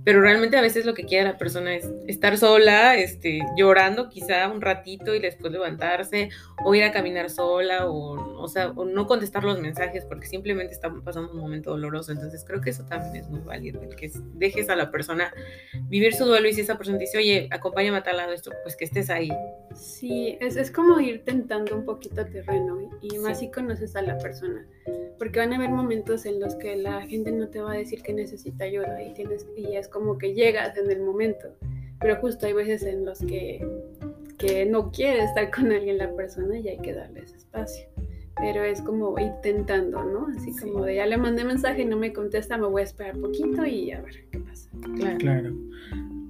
Pero 0.06 0.22
realmente 0.22 0.58
a 0.58 0.62
veces 0.62 0.86
lo 0.86 0.94
que 0.94 1.04
quiere 1.04 1.26
la 1.26 1.38
persona 1.38 1.76
es 1.76 1.92
estar 2.08 2.38
sola, 2.38 2.96
este, 2.96 3.42
llorando 3.58 4.10
quizá 4.10 4.48
un 4.48 4.62
ratito 4.62 5.14
y 5.14 5.20
después 5.20 5.52
levantarse, 5.52 6.30
o 6.64 6.74
ir 6.76 6.84
a 6.86 6.94
caminar 6.94 7.30
sola, 7.30 7.88
o, 7.88 8.42
o 8.42 8.48
sea, 8.48 8.70
o 8.70 8.86
no 8.86 9.06
contestar 9.06 9.44
los 9.44 9.60
mensajes 9.60 10.06
porque 10.06 10.28
simplemente 10.28 10.74
está 10.74 10.90
pasando 11.04 11.34
un 11.34 11.40
momento 11.40 11.72
doloroso. 11.72 12.14
Entonces 12.14 12.44
creo 12.48 12.62
que 12.62 12.70
eso 12.70 12.86
también 12.86 13.18
es 13.18 13.30
muy 13.30 13.42
válido, 13.42 13.82
el 13.82 13.96
que 13.96 14.12
dejes 14.36 14.70
a 14.70 14.78
la 14.78 14.92
persona 14.92 15.34
vivir 15.90 16.14
su 16.14 16.26
duelo 16.26 16.48
y 16.48 16.54
si 16.54 16.62
esa 16.62 16.78
persona 16.78 16.98
dice, 16.98 17.18
oye, 17.18 17.50
acompáñame 17.52 17.98
a 17.98 18.04
tal 18.04 18.18
lado 18.18 18.32
esto, 18.32 18.52
pues 18.64 18.78
que 18.78 18.86
estés 18.86 19.10
ahí. 19.10 19.30
Sí, 19.76 20.38
es, 20.40 20.56
es 20.56 20.72
como 20.72 21.00
ir 21.00 21.24
tentando 21.24 21.76
un 21.76 21.86
poquito 21.86 22.26
terreno 22.26 22.80
y 23.02 23.18
más 23.20 23.40
si 23.40 23.50
conoces 23.50 23.96
a 23.96 24.02
la 24.02 24.18
persona. 24.18 24.66
Porque 25.18 25.40
van 25.40 25.54
a 25.54 25.58
haber 25.58 25.70
momentos 25.70 26.26
en 26.26 26.40
los 26.40 26.56
que 26.56 26.76
la 26.76 27.02
gente 27.08 27.32
no 27.32 27.48
te 27.48 27.62
va 27.62 27.74
a 27.74 27.78
decir 27.78 28.02
que 28.02 28.14
necesita 28.14 28.66
ayuda 28.66 29.02
y, 29.02 29.14
tienes, 29.14 29.46
y 29.56 29.76
es 29.76 29.88
como 29.88 30.18
que 30.18 30.34
llegas 30.34 30.78
en 30.78 30.92
el 30.92 31.02
momento. 31.02 31.56
Pero 32.00 32.18
justo 32.18 32.46
hay 32.46 32.54
veces 32.54 32.84
en 32.84 33.06
los 33.06 33.20
que, 33.20 33.66
que 34.38 34.66
no 34.66 34.92
quiere 34.92 35.24
estar 35.24 35.50
con 35.52 35.72
alguien 35.72 35.98
la 35.98 36.14
persona 36.16 36.58
y 36.60 36.68
hay 36.68 36.78
que 36.80 36.94
darles 36.94 37.34
espacio. 37.34 37.88
Pero 38.36 38.64
es 38.64 38.82
como 38.82 39.18
ir 39.20 39.32
tentando, 39.44 40.04
¿no? 40.04 40.28
Así 40.36 40.56
como 40.58 40.84
de 40.84 40.96
ya 40.96 41.06
le 41.06 41.18
mandé 41.18 41.44
mensaje 41.44 41.84
y 41.84 41.86
no 41.86 41.98
me 41.98 42.12
contesta, 42.12 42.58
me 42.58 42.68
voy 42.68 42.82
a 42.82 42.86
esperar 42.86 43.18
poquito 43.20 43.66
y 43.66 43.92
a 43.92 44.02
ver 44.02 44.26
qué 44.32 44.40
pasa. 44.40 44.70
Claro. 44.96 45.18
claro. 45.20 45.54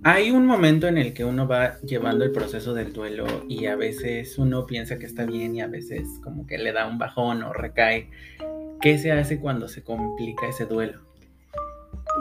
Hay 0.06 0.32
un 0.32 0.46
momento 0.46 0.88
en 0.88 0.98
el 0.98 1.14
que 1.14 1.24
uno 1.24 1.48
va 1.48 1.80
llevando 1.80 2.26
el 2.26 2.32
proceso 2.34 2.74
del 2.74 2.92
duelo 2.92 3.26
y 3.48 3.68
a 3.68 3.78
veces 3.78 4.38
uno 4.38 4.66
piensa 4.66 5.00
que 5.00 5.06
está 5.06 5.26
bien 5.26 5.56
y 5.56 5.62
a 5.62 5.68
veces 5.68 6.20
como 6.22 6.46
que 6.46 6.58
le 6.58 6.74
da 6.74 6.88
un 6.88 6.98
bajón 6.98 7.42
o 7.42 7.54
recae. 7.54 8.10
¿Qué 8.82 8.98
se 8.98 9.14
hace 9.14 9.40
cuando 9.40 9.70
se 9.70 9.82
complica 9.82 10.46
ese 10.50 10.66
duelo? 10.66 11.00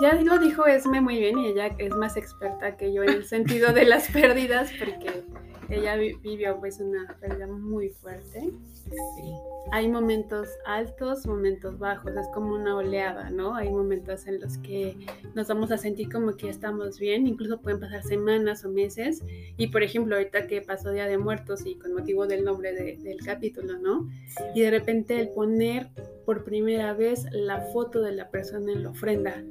Ya 0.00 0.14
lo 0.14 0.38
dijo 0.38 0.64
Esme 0.64 1.00
muy 1.00 1.18
bien 1.18 1.38
y 1.38 1.48
ella 1.48 1.70
es 1.76 1.92
más 1.96 2.16
experta 2.16 2.76
que 2.76 2.94
yo 2.94 3.02
en 3.02 3.08
el 3.08 3.24
sentido 3.24 3.72
de 3.72 3.84
las 3.84 4.08
pérdidas 4.12 4.70
porque 4.78 5.24
ella 5.68 5.96
vivió 5.96 6.58
pues 6.58 6.80
una 6.80 7.16
pérdida 7.20 7.46
muy 7.46 7.90
fuerte. 7.90 8.50
Sí. 8.84 9.32
Hay 9.70 9.88
momentos 9.88 10.48
altos, 10.66 11.26
momentos 11.26 11.78
bajos, 11.78 12.12
es 12.16 12.26
como 12.34 12.54
una 12.54 12.76
oleada, 12.76 13.30
¿no? 13.30 13.54
Hay 13.54 13.70
momentos 13.70 14.26
en 14.26 14.40
los 14.40 14.58
que 14.58 14.96
nos 15.34 15.48
vamos 15.48 15.70
a 15.70 15.78
sentir 15.78 16.10
como 16.10 16.36
que 16.36 16.48
estamos 16.48 16.98
bien, 16.98 17.26
incluso 17.26 17.60
pueden 17.60 17.80
pasar 17.80 18.02
semanas 18.02 18.64
o 18.64 18.70
meses. 18.70 19.22
Y 19.56 19.68
por 19.68 19.82
ejemplo, 19.82 20.16
ahorita 20.16 20.46
que 20.46 20.60
pasó 20.62 20.90
Día 20.90 21.06
de 21.06 21.16
Muertos 21.16 21.64
y 21.64 21.76
con 21.76 21.94
motivo 21.94 22.26
del 22.26 22.44
nombre 22.44 22.72
del 22.72 23.18
capítulo, 23.24 23.78
¿no? 23.78 24.10
Y 24.54 24.62
de 24.62 24.70
repente 24.70 25.18
el 25.20 25.28
poner 25.30 25.88
por 26.26 26.44
primera 26.44 26.92
vez 26.92 27.26
la 27.30 27.60
foto 27.72 28.02
de 28.02 28.12
la 28.12 28.30
persona 28.30 28.72
en 28.72 28.82
la 28.82 28.90
ofrenda, 28.90 29.42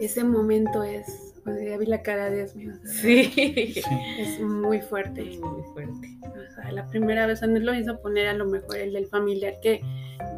ese 0.00 0.22
momento 0.24 0.82
es 0.82 1.25
ya 1.46 1.76
vi 1.78 1.86
la 1.86 2.02
cara 2.02 2.30
de 2.30 2.36
Dios 2.36 2.56
mío. 2.56 2.72
Sí. 2.84 3.82
Es 4.18 4.40
muy 4.40 4.80
fuerte. 4.80 5.22
muy 5.22 5.62
fuerte. 5.72 6.18
la 6.72 6.86
primera 6.86 7.26
vez, 7.26 7.42
es 7.42 7.48
lo 7.48 7.72
mismo 7.72 7.98
poner 8.00 8.28
a 8.28 8.34
lo 8.34 8.46
mejor 8.46 8.76
el 8.76 8.92
del 8.92 9.06
familiar, 9.06 9.54
que 9.62 9.80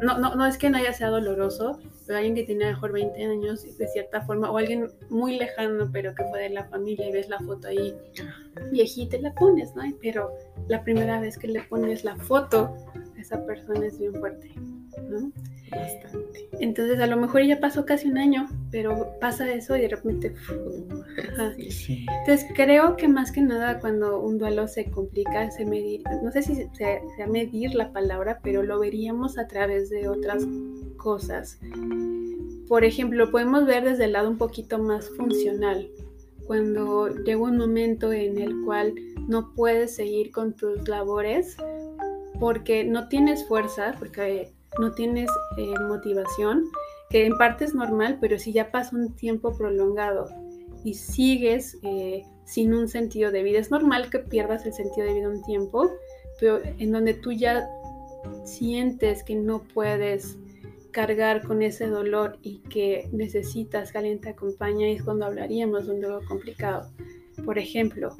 no, 0.01 0.17
no, 0.17 0.35
no 0.35 0.45
es 0.45 0.57
que 0.57 0.69
no 0.69 0.77
haya 0.77 0.93
sido 0.93 1.11
doloroso, 1.11 1.79
pero 2.05 2.17
alguien 2.17 2.35
que 2.35 2.43
tiene 2.43 2.65
mejor 2.65 2.91
20 2.91 3.23
años 3.23 3.77
de 3.77 3.87
cierta 3.87 4.21
forma, 4.21 4.49
o 4.49 4.57
alguien 4.57 4.89
muy 5.09 5.37
lejano, 5.37 5.89
pero 5.91 6.15
que 6.15 6.23
fue 6.25 6.41
de 6.41 6.49
la 6.49 6.65
familia 6.65 7.07
y 7.07 7.11
ves 7.11 7.29
la 7.29 7.39
foto 7.39 7.67
ahí 7.67 7.95
viejita 8.71 9.17
y 9.17 9.21
la 9.21 9.33
pones, 9.33 9.75
¿no? 9.75 9.83
Pero 10.01 10.31
la 10.67 10.83
primera 10.83 11.19
vez 11.19 11.37
que 11.37 11.47
le 11.47 11.61
pones 11.61 12.03
la 12.03 12.15
foto, 12.15 12.75
esa 13.17 13.45
persona 13.45 13.85
es 13.85 13.99
bien 13.99 14.13
fuerte, 14.15 14.51
¿no? 15.09 15.31
Bastante. 15.71 16.49
Entonces 16.59 16.99
a 16.99 17.07
lo 17.07 17.17
mejor 17.17 17.43
ya 17.43 17.59
pasó 17.59 17.85
casi 17.85 18.07
un 18.07 18.17
año, 18.17 18.47
pero 18.71 19.13
pasa 19.19 19.51
eso 19.51 19.75
y 19.77 19.81
de 19.81 19.89
repente... 19.89 20.33
Entonces 21.57 22.45
creo 22.55 22.95
que 22.95 23.07
más 23.07 23.31
que 23.31 23.41
nada 23.41 23.79
cuando 23.79 24.19
un 24.19 24.37
duelo 24.37 24.67
se 24.67 24.85
complica, 24.85 25.49
se 25.51 25.65
medir, 25.65 26.01
no 26.23 26.31
sé 26.31 26.41
si 26.41 26.67
sea, 26.73 27.01
medir 27.27 27.75
la 27.75 27.91
palabra, 27.91 28.39
pero 28.43 28.63
lo 28.63 28.79
veríamos 28.79 29.37
a 29.37 29.47
través 29.47 29.89
de 29.89 30.07
otras 30.09 30.45
cosas. 30.97 31.59
Por 32.67 32.83
ejemplo, 32.83 33.31
podemos 33.31 33.65
ver 33.65 33.83
desde 33.83 34.05
el 34.05 34.13
lado 34.13 34.29
un 34.29 34.37
poquito 34.37 34.79
más 34.79 35.09
funcional. 35.09 35.89
Cuando 36.45 37.07
llega 37.09 37.41
un 37.41 37.57
momento 37.57 38.11
en 38.11 38.39
el 38.39 38.61
cual 38.65 38.93
no 39.27 39.53
puedes 39.53 39.95
seguir 39.95 40.31
con 40.31 40.55
tus 40.55 40.87
labores 40.87 41.55
porque 42.39 42.83
no 42.83 43.07
tienes 43.07 43.47
fuerza, 43.47 43.95
porque 43.99 44.51
no 44.77 44.91
tienes 44.93 45.29
eh, 45.57 45.73
motivación, 45.87 46.65
que 47.09 47.25
en 47.25 47.37
parte 47.37 47.65
es 47.65 47.73
normal, 47.73 48.17
pero 48.21 48.37
si 48.37 48.53
ya 48.53 48.71
pasa 48.71 48.95
un 48.95 49.15
tiempo 49.15 49.55
prolongado 49.57 50.27
y 50.83 50.93
sigues 50.93 51.77
eh, 51.83 52.23
sin 52.45 52.73
un 52.73 52.87
sentido 52.87 53.31
de 53.31 53.43
vida, 53.43 53.59
es 53.59 53.71
normal 53.71 54.09
que 54.09 54.19
pierdas 54.19 54.65
el 54.65 54.73
sentido 54.73 55.07
de 55.07 55.13
vida 55.13 55.29
un 55.29 55.43
tiempo, 55.43 55.89
pero 56.39 56.59
en 56.63 56.91
donde 56.91 57.13
tú 57.15 57.31
ya 57.31 57.67
sientes 58.43 59.23
que 59.23 59.35
no 59.35 59.63
puedes 59.73 60.37
cargar 60.91 61.45
con 61.45 61.61
ese 61.61 61.87
dolor 61.87 62.37
y 62.41 62.59
que 62.59 63.09
necesitas 63.11 63.91
que 63.91 63.97
alguien 63.97 64.21
te 64.21 64.29
acompañe, 64.29 64.93
es 64.93 65.03
cuando 65.03 65.25
hablaríamos 65.25 65.87
de 65.87 65.93
un 65.93 66.01
dolor 66.01 66.25
complicado. 66.25 66.89
Por 67.45 67.57
ejemplo, 67.57 68.15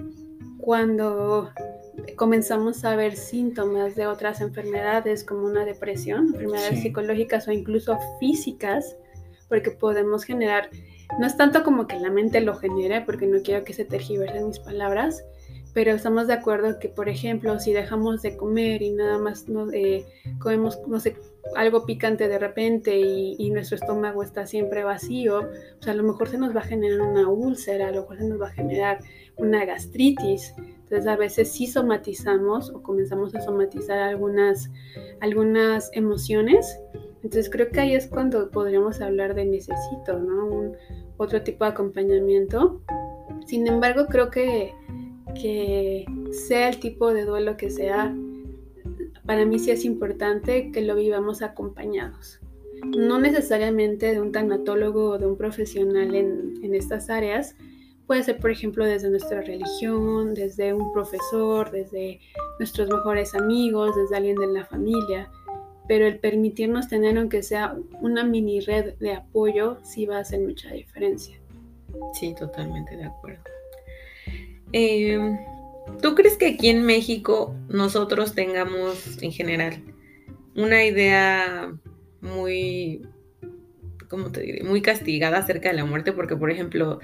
cuando 0.59 1.51
comenzamos 2.15 2.83
a 2.85 2.95
ver 2.95 3.15
síntomas 3.15 3.95
de 3.95 4.07
otras 4.07 4.41
enfermedades 4.41 5.23
como 5.23 5.45
una 5.45 5.65
depresión, 5.65 6.27
enfermedades 6.33 6.81
psicológicas 6.81 7.47
o 7.47 7.51
incluso 7.51 7.97
físicas, 8.19 8.97
porque 9.47 9.71
podemos 9.71 10.23
generar, 10.23 10.69
no 11.19 11.25
es 11.25 11.37
tanto 11.37 11.63
como 11.63 11.87
que 11.87 11.99
la 11.99 12.11
mente 12.11 12.41
lo 12.41 12.55
genere, 12.55 13.01
porque 13.01 13.27
no 13.27 13.41
quiero 13.41 13.63
que 13.63 13.73
se 13.73 13.85
tergiversen 13.85 14.47
mis 14.47 14.59
palabras, 14.59 15.23
pero 15.73 15.91
estamos 15.91 16.27
de 16.27 16.33
acuerdo 16.33 16.79
que, 16.79 16.89
por 16.89 17.09
ejemplo, 17.09 17.59
si 17.59 17.73
dejamos 17.73 18.21
de 18.21 18.35
comer 18.35 18.81
y 18.81 18.91
nada 18.91 19.17
más 19.17 19.47
no, 19.47 19.71
eh, 19.71 20.05
comemos, 20.39 20.79
no 20.87 20.99
sé, 20.99 21.15
algo 21.55 21.85
picante 21.85 22.27
de 22.27 22.39
repente 22.39 22.99
y, 22.99 23.35
y, 23.37 23.49
nuestro 23.51 23.75
estómago 23.75 24.23
está 24.23 24.45
siempre 24.45 24.83
vacío, 24.83 25.47
pues 25.77 25.87
a 25.87 25.93
lo 25.93 26.03
mejor 26.03 26.29
se 26.29 26.37
nos 26.37 26.55
va 26.55 26.61
a 26.61 26.65
generar 26.65 27.01
una 27.01 27.29
úlcera, 27.29 27.87
a 27.87 27.91
lo 27.91 28.01
mejor 28.01 28.17
se 28.17 28.27
nos 28.27 28.41
va 28.41 28.47
a 28.47 28.51
generar 28.51 28.99
una 29.37 29.65
gastritis. 29.65 30.53
Entonces 30.89 31.07
a 31.07 31.17
veces 31.17 31.51
sí 31.51 31.67
somatizamos 31.67 32.71
o 32.71 32.81
comenzamos 32.81 33.35
a 33.35 33.41
somatizar 33.41 33.99
algunas, 33.99 34.71
algunas 35.21 35.91
emociones. 35.93 36.79
Entonces 37.21 37.47
creo 37.47 37.69
que 37.69 37.79
ahí 37.79 37.93
es 37.93 38.07
cuando 38.07 38.49
podríamos 38.49 38.99
hablar 38.99 39.35
de 39.35 39.45
necesito, 39.45 40.17
¿no? 40.17 40.47
Un, 40.47 40.77
otro 41.17 41.43
tipo 41.43 41.63
de 41.63 41.71
acompañamiento. 41.71 42.81
Sin 43.45 43.67
embargo, 43.67 44.07
creo 44.07 44.31
que, 44.31 44.73
que 45.39 46.05
sea 46.31 46.69
el 46.69 46.79
tipo 46.79 47.13
de 47.13 47.25
duelo 47.25 47.55
que 47.55 47.69
sea, 47.69 48.15
para 49.25 49.45
mí 49.45 49.59
sí 49.59 49.69
es 49.69 49.85
importante 49.85 50.71
que 50.71 50.81
lo 50.81 50.95
vivamos 50.95 51.43
acompañados. 51.43 52.39
No 52.83 53.19
necesariamente 53.19 54.13
de 54.13 54.21
un 54.21 54.31
tanatólogo 54.31 55.09
o 55.09 55.17
de 55.19 55.27
un 55.27 55.37
profesional 55.37 56.15
en, 56.15 56.53
en 56.63 56.73
estas 56.73 57.09
áreas, 57.09 57.55
Puede 58.09 58.23
ser, 58.23 58.39
por 58.39 58.49
ejemplo, 58.49 58.85
desde 58.85 59.07
nuestra 59.11 59.41
religión, 59.41 60.33
desde 60.33 60.73
un 60.73 60.91
profesor, 60.91 61.69
desde 61.69 62.19
nuestros 62.57 62.89
mejores 62.89 63.35
amigos, 63.35 63.95
desde 63.95 64.15
alguien 64.17 64.35
de 64.37 64.47
la 64.47 64.65
familia. 64.65 65.29
Pero 65.87 66.07
el 66.07 66.17
permitirnos 66.17 66.87
tener, 66.87 67.19
aunque 67.19 67.43
sea 67.43 67.77
una 68.01 68.23
mini 68.23 68.61
red 68.61 68.95
de 68.95 69.13
apoyo, 69.13 69.77
sí 69.83 70.07
va 70.07 70.17
a 70.17 70.21
hacer 70.21 70.39
mucha 70.39 70.71
diferencia. 70.71 71.39
Sí, 72.19 72.33
totalmente 72.33 72.97
de 72.97 73.03
acuerdo. 73.03 73.43
Em, 74.71 75.37
¿Tú 76.01 76.15
crees 76.15 76.35
que 76.35 76.47
aquí 76.47 76.69
en 76.69 76.87
México 76.87 77.53
nosotros 77.67 78.33
tengamos 78.33 79.21
en 79.21 79.31
general 79.31 79.83
una 80.55 80.83
idea 80.83 81.71
muy 82.21 83.03
te 84.31 84.41
diré? 84.41 84.63
Muy 84.63 84.81
castigada 84.81 85.37
acerca 85.37 85.69
de 85.69 85.75
la 85.75 85.85
muerte, 85.85 86.11
porque, 86.11 86.35
por 86.35 86.51
ejemplo, 86.51 86.99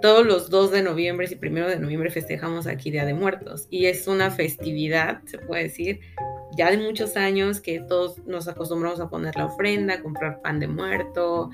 todos 0.00 0.24
los 0.24 0.50
2 0.50 0.70
de 0.70 0.82
noviembre 0.82 1.26
y 1.30 1.46
1 1.46 1.68
de 1.68 1.78
noviembre 1.78 2.10
festejamos 2.10 2.66
aquí 2.66 2.90
Día 2.90 3.04
de 3.04 3.14
Muertos, 3.14 3.66
y 3.70 3.86
es 3.86 4.06
una 4.06 4.30
festividad, 4.30 5.22
se 5.24 5.38
puede 5.38 5.64
decir, 5.64 6.00
ya 6.56 6.70
de 6.70 6.78
muchos 6.78 7.16
años 7.16 7.60
que 7.60 7.80
todos 7.80 8.18
nos 8.26 8.46
acostumbramos 8.46 9.00
a 9.00 9.08
poner 9.08 9.34
la 9.36 9.46
ofrenda, 9.46 10.02
comprar 10.02 10.40
pan 10.42 10.60
de 10.60 10.68
muerto, 10.68 11.50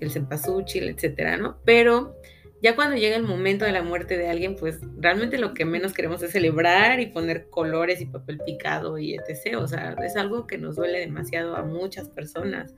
el 0.00 0.10
cempasúchil, 0.10 0.88
etcétera, 0.88 1.36
¿no? 1.36 1.58
Pero 1.64 2.16
ya 2.62 2.76
cuando 2.76 2.96
llega 2.96 3.16
el 3.16 3.24
momento 3.24 3.64
de 3.64 3.72
la 3.72 3.82
muerte 3.82 4.16
de 4.16 4.28
alguien, 4.28 4.54
pues 4.54 4.78
realmente 4.96 5.36
lo 5.36 5.52
que 5.52 5.64
menos 5.64 5.92
queremos 5.92 6.22
es 6.22 6.30
celebrar 6.30 7.00
y 7.00 7.06
poner 7.06 7.50
colores 7.50 8.00
y 8.00 8.06
papel 8.06 8.38
picado 8.38 8.98
y 8.98 9.14
etc. 9.14 9.56
O 9.58 9.66
sea, 9.66 9.96
es 10.04 10.16
algo 10.16 10.46
que 10.46 10.58
nos 10.58 10.76
duele 10.76 11.00
demasiado 11.00 11.56
a 11.56 11.64
muchas 11.64 12.08
personas. 12.08 12.72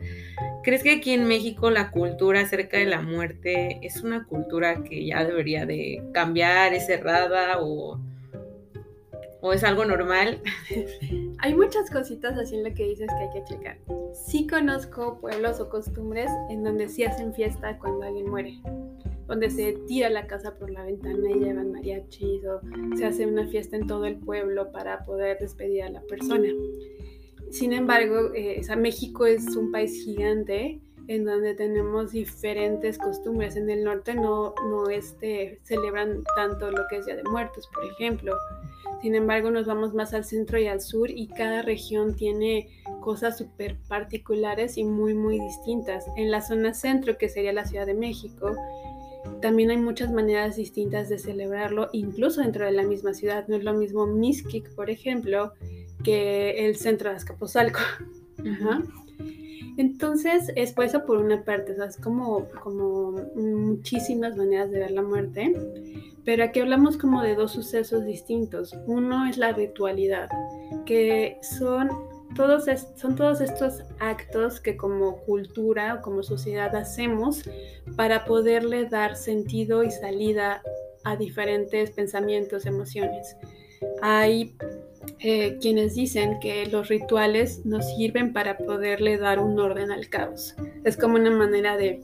¿Crees 0.62 0.82
que 0.82 0.92
aquí 0.92 1.10
en 1.10 1.28
México 1.28 1.70
la 1.70 1.90
cultura 1.90 2.40
acerca 2.40 2.78
de 2.78 2.86
la 2.86 3.02
muerte 3.02 3.78
es 3.82 4.00
una 4.02 4.24
cultura 4.24 4.82
que 4.82 5.04
ya 5.04 5.22
debería 5.22 5.66
de 5.66 6.02
cambiar, 6.14 6.72
es 6.72 6.86
cerrada 6.86 7.58
o, 7.60 8.00
o 9.42 9.52
es 9.52 9.64
algo 9.64 9.84
normal? 9.84 10.40
Hay 11.40 11.54
muchas 11.54 11.90
cositas 11.90 12.38
así 12.38 12.54
en 12.54 12.64
lo 12.64 12.72
que 12.72 12.84
dices 12.84 13.08
que 13.08 13.22
hay 13.22 13.30
que 13.34 13.44
checar. 13.44 13.76
Sí 14.14 14.46
conozco 14.46 15.20
pueblos 15.20 15.60
o 15.60 15.68
costumbres 15.68 16.30
en 16.48 16.64
donde 16.64 16.88
sí 16.88 17.04
hacen 17.04 17.34
fiesta 17.34 17.76
cuando 17.78 18.06
alguien 18.06 18.30
muere 18.30 18.62
donde 19.26 19.50
se 19.50 19.72
tira 19.86 20.10
la 20.10 20.26
casa 20.26 20.56
por 20.56 20.70
la 20.70 20.84
ventana 20.84 21.30
y 21.30 21.40
llevan 21.40 21.72
mariachis 21.72 22.44
o 22.44 22.60
se 22.96 23.06
hace 23.06 23.26
una 23.26 23.46
fiesta 23.46 23.76
en 23.76 23.86
todo 23.86 24.06
el 24.06 24.16
pueblo 24.16 24.70
para 24.72 25.04
poder 25.04 25.38
despedir 25.38 25.84
a 25.84 25.90
la 25.90 26.02
persona. 26.02 26.48
Sin 27.50 27.72
embargo, 27.72 28.32
eh, 28.34 28.60
México 28.76 29.26
es 29.26 29.54
un 29.56 29.70
país 29.70 30.04
gigante 30.04 30.80
en 31.06 31.24
donde 31.24 31.54
tenemos 31.54 32.12
diferentes 32.12 32.98
costumbres. 32.98 33.56
En 33.56 33.68
el 33.70 33.84
norte 33.84 34.14
no, 34.14 34.54
no 34.68 34.88
este, 34.88 35.60
celebran 35.62 36.24
tanto 36.34 36.70
lo 36.70 36.82
que 36.88 36.98
es 36.98 37.06
Día 37.06 37.16
de 37.16 37.24
Muertos, 37.24 37.68
por 37.72 37.84
ejemplo. 37.84 38.34
Sin 39.02 39.14
embargo, 39.14 39.50
nos 39.50 39.66
vamos 39.66 39.92
más 39.92 40.14
al 40.14 40.24
centro 40.24 40.58
y 40.58 40.66
al 40.66 40.80
sur 40.80 41.10
y 41.10 41.28
cada 41.28 41.62
región 41.62 42.16
tiene 42.16 42.70
cosas 43.02 43.36
súper 43.36 43.76
particulares 43.86 44.78
y 44.78 44.84
muy, 44.84 45.14
muy 45.14 45.38
distintas. 45.38 46.06
En 46.16 46.30
la 46.30 46.40
zona 46.40 46.72
centro, 46.72 47.18
que 47.18 47.28
sería 47.28 47.52
la 47.52 47.66
Ciudad 47.66 47.86
de 47.86 47.94
México, 47.94 48.56
también 49.40 49.70
hay 49.70 49.76
muchas 49.76 50.12
maneras 50.12 50.56
distintas 50.56 51.08
de 51.08 51.18
celebrarlo, 51.18 51.88
incluso 51.92 52.40
dentro 52.40 52.64
de 52.64 52.72
la 52.72 52.82
misma 52.82 53.14
ciudad. 53.14 53.46
No 53.48 53.56
es 53.56 53.64
lo 53.64 53.74
mismo 53.74 54.06
Miskik, 54.06 54.74
por 54.74 54.90
ejemplo, 54.90 55.52
que 56.02 56.66
el 56.66 56.76
centro 56.76 57.10
de 57.10 57.16
Azcapotzalco. 57.16 57.80
Entonces, 59.76 60.52
es 60.54 60.72
por 60.72 60.84
eso 60.84 61.04
por 61.04 61.18
una 61.18 61.42
parte, 61.44 61.72
o 61.72 61.74
sea, 61.74 61.86
es 61.86 61.96
como, 61.96 62.46
como 62.62 63.12
muchísimas 63.34 64.36
maneras 64.36 64.70
de 64.70 64.78
ver 64.78 64.92
la 64.92 65.02
muerte, 65.02 65.52
pero 66.24 66.44
aquí 66.44 66.60
hablamos 66.60 66.96
como 66.96 67.22
de 67.22 67.34
dos 67.34 67.52
sucesos 67.52 68.04
distintos. 68.04 68.76
Uno 68.86 69.26
es 69.26 69.36
la 69.36 69.52
ritualidad, 69.52 70.28
que 70.86 71.38
son 71.58 71.90
todos 72.34 72.64
son 72.96 73.16
todos 73.16 73.40
estos 73.40 73.82
actos 73.98 74.60
que 74.60 74.76
como 74.76 75.18
cultura 75.22 75.94
o 75.94 76.02
como 76.02 76.22
sociedad 76.22 76.74
hacemos 76.76 77.42
para 77.96 78.24
poderle 78.24 78.86
dar 78.86 79.16
sentido 79.16 79.82
y 79.84 79.90
salida 79.90 80.62
a 81.04 81.16
diferentes 81.16 81.90
pensamientos, 81.90 82.66
emociones. 82.66 83.36
Hay 84.02 84.56
eh, 85.20 85.58
quienes 85.60 85.94
dicen 85.94 86.38
que 86.40 86.66
los 86.66 86.88
rituales 86.88 87.64
nos 87.64 87.86
sirven 87.94 88.32
para 88.32 88.58
poderle 88.58 89.18
dar 89.18 89.38
un 89.38 89.58
orden 89.58 89.90
al 89.90 90.08
caos. 90.08 90.56
Es 90.84 90.96
como 90.96 91.16
una 91.16 91.30
manera 91.30 91.76
de, 91.76 92.00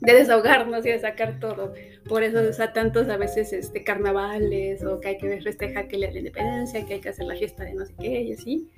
desahogarnos 0.00 0.84
y 0.84 0.90
de 0.90 1.00
sacar 1.00 1.40
todo. 1.40 1.72
Por 2.08 2.22
eso 2.22 2.40
usa 2.42 2.72
tantos 2.72 3.08
a 3.08 3.16
veces 3.16 3.52
este, 3.52 3.84
carnavales 3.84 4.84
o 4.84 5.00
que 5.00 5.08
hay 5.08 5.18
que 5.18 5.40
festejar 5.40 5.88
que 5.88 5.98
la 5.98 6.08
independencia, 6.08 6.84
que 6.84 6.94
hay 6.94 7.00
que 7.00 7.08
hacer 7.08 7.24
la 7.24 7.36
fiesta 7.36 7.64
de 7.64 7.74
no 7.74 7.86
sé 7.86 7.94
qué 7.98 8.22
y 8.22 8.32
así 8.32 8.68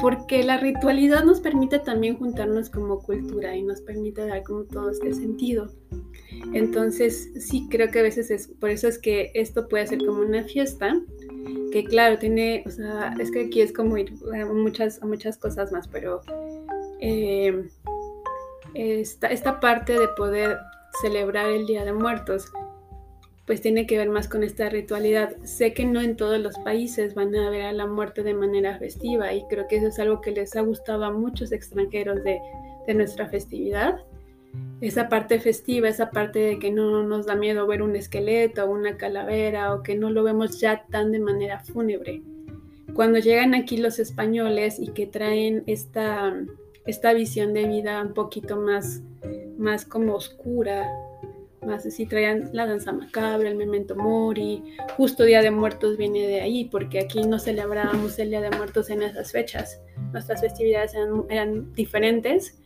porque 0.00 0.44
la 0.44 0.58
ritualidad 0.58 1.24
nos 1.24 1.40
permite 1.40 1.78
también 1.78 2.16
juntarnos 2.16 2.70
como 2.70 3.00
cultura 3.00 3.56
y 3.56 3.62
nos 3.62 3.80
permite 3.80 4.26
dar 4.26 4.42
como 4.42 4.64
todo 4.64 4.90
este 4.90 5.12
sentido. 5.12 5.70
Entonces, 6.52 7.30
sí, 7.38 7.66
creo 7.70 7.90
que 7.90 7.98
a 7.98 8.02
veces 8.02 8.30
es, 8.30 8.48
por 8.48 8.70
eso 8.70 8.88
es 8.88 8.98
que 8.98 9.30
esto 9.34 9.68
puede 9.68 9.86
ser 9.86 9.98
como 9.98 10.20
una 10.20 10.44
fiesta, 10.44 11.00
que 11.72 11.84
claro, 11.84 12.18
tiene, 12.18 12.64
o 12.66 12.70
sea, 12.70 13.14
es 13.18 13.30
que 13.30 13.46
aquí 13.46 13.60
es 13.60 13.72
como 13.72 13.96
ir 13.96 14.12
a 14.32 14.46
muchas, 14.46 15.02
muchas 15.02 15.36
cosas 15.36 15.72
más, 15.72 15.88
pero 15.88 16.20
eh, 17.00 17.68
esta, 18.74 19.28
esta 19.28 19.60
parte 19.60 19.98
de 19.98 20.08
poder 20.16 20.58
celebrar 21.02 21.50
el 21.50 21.66
Día 21.66 21.84
de 21.84 21.92
Muertos 21.92 22.50
pues 23.50 23.62
tiene 23.62 23.84
que 23.84 23.98
ver 23.98 24.08
más 24.10 24.28
con 24.28 24.44
esta 24.44 24.68
ritualidad. 24.68 25.36
Sé 25.42 25.74
que 25.74 25.84
no 25.84 26.00
en 26.00 26.14
todos 26.14 26.38
los 26.38 26.56
países 26.60 27.16
van 27.16 27.34
a 27.34 27.50
ver 27.50 27.62
a 27.62 27.72
la 27.72 27.84
muerte 27.84 28.22
de 28.22 28.32
manera 28.32 28.78
festiva 28.78 29.32
y 29.32 29.42
creo 29.48 29.66
que 29.66 29.78
eso 29.78 29.88
es 29.88 29.98
algo 29.98 30.20
que 30.20 30.30
les 30.30 30.54
ha 30.54 30.60
gustado 30.60 31.04
a 31.04 31.10
muchos 31.10 31.50
extranjeros 31.50 32.22
de, 32.22 32.40
nuestra 32.94 33.26
festividad. 33.26 33.98
Esa 34.80 35.08
parte 35.08 35.40
festiva, 35.40 35.88
esa 35.88 36.12
parte 36.12 36.38
de 36.38 36.58
que 36.60 36.70
no 36.70 37.02
nos 37.02 37.26
da 37.26 37.34
miedo 37.34 37.66
ver 37.66 37.82
un 37.82 37.96
esqueleto 37.96 38.70
una 38.70 38.96
calavera 38.96 39.74
o 39.74 39.82
que 39.82 39.96
no 39.96 40.10
lo 40.10 40.22
vemos 40.22 40.60
ya 40.60 40.84
tan 40.88 41.10
de 41.10 41.18
manera 41.18 41.58
fúnebre. 41.58 42.22
Cuando 42.94 43.18
llegan 43.18 43.54
aquí 43.54 43.78
los 43.78 43.98
españoles 43.98 44.78
y 44.78 44.92
que 44.92 45.08
traen 45.08 45.64
esta, 45.66 46.40
esta 46.86 47.12
visión 47.14 47.52
de 47.52 47.66
vida 47.66 48.00
un 48.00 48.14
poquito 48.14 48.56
más, 48.58 49.02
más 49.58 49.84
como 49.84 50.14
oscura, 50.14 50.88
así 51.68 52.06
traían 52.06 52.50
la 52.52 52.66
danza 52.66 52.92
macabra, 52.92 53.48
el 53.48 53.56
memento 53.56 53.94
mori, 53.96 54.62
justo 54.96 55.24
Día 55.24 55.42
de 55.42 55.50
Muertos 55.50 55.96
viene 55.96 56.26
de 56.26 56.40
ahí, 56.40 56.64
porque 56.64 57.00
aquí 57.00 57.22
no 57.22 57.38
celebrábamos 57.38 58.18
el 58.18 58.30
Día 58.30 58.40
de 58.40 58.50
Muertos 58.50 58.90
en 58.90 59.02
esas 59.02 59.32
fechas, 59.32 59.80
nuestras 60.12 60.40
festividades 60.40 60.94
eran, 61.28 61.72
diferentes, 61.74 62.58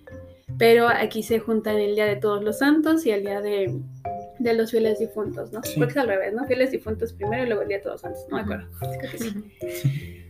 pero 0.59 0.89
aquí 0.89 1.23
se 1.23 1.39
juntan 1.39 1.77
el 1.77 1.95
Día 1.95 2.07
de 2.07 2.17
Todos 2.17 2.43
los 2.43 2.59
Santos 2.59 3.05
y 3.07 3.11
el 3.11 3.23
Día 3.23 3.41
de, 3.41 3.81
los 4.39 4.71
fieles 4.71 4.99
difuntos, 4.99 5.53
¿no? 5.53 5.61
Porque 5.77 5.93
es 5.93 5.97
al 5.97 6.09
revés, 6.09 6.35
¿no? 6.35 6.45
Fieles 6.47 6.71
difuntos 6.71 7.13
primero 7.13 7.45
y 7.45 7.47
luego 7.47 7.63
el 7.63 7.69
Día 7.69 7.79
de 7.79 7.83
Todos 7.83 7.95
los 7.95 8.01
Santos, 8.03 8.27
no 8.31 8.37
me 8.37 8.43
acuerdo. 8.43 8.69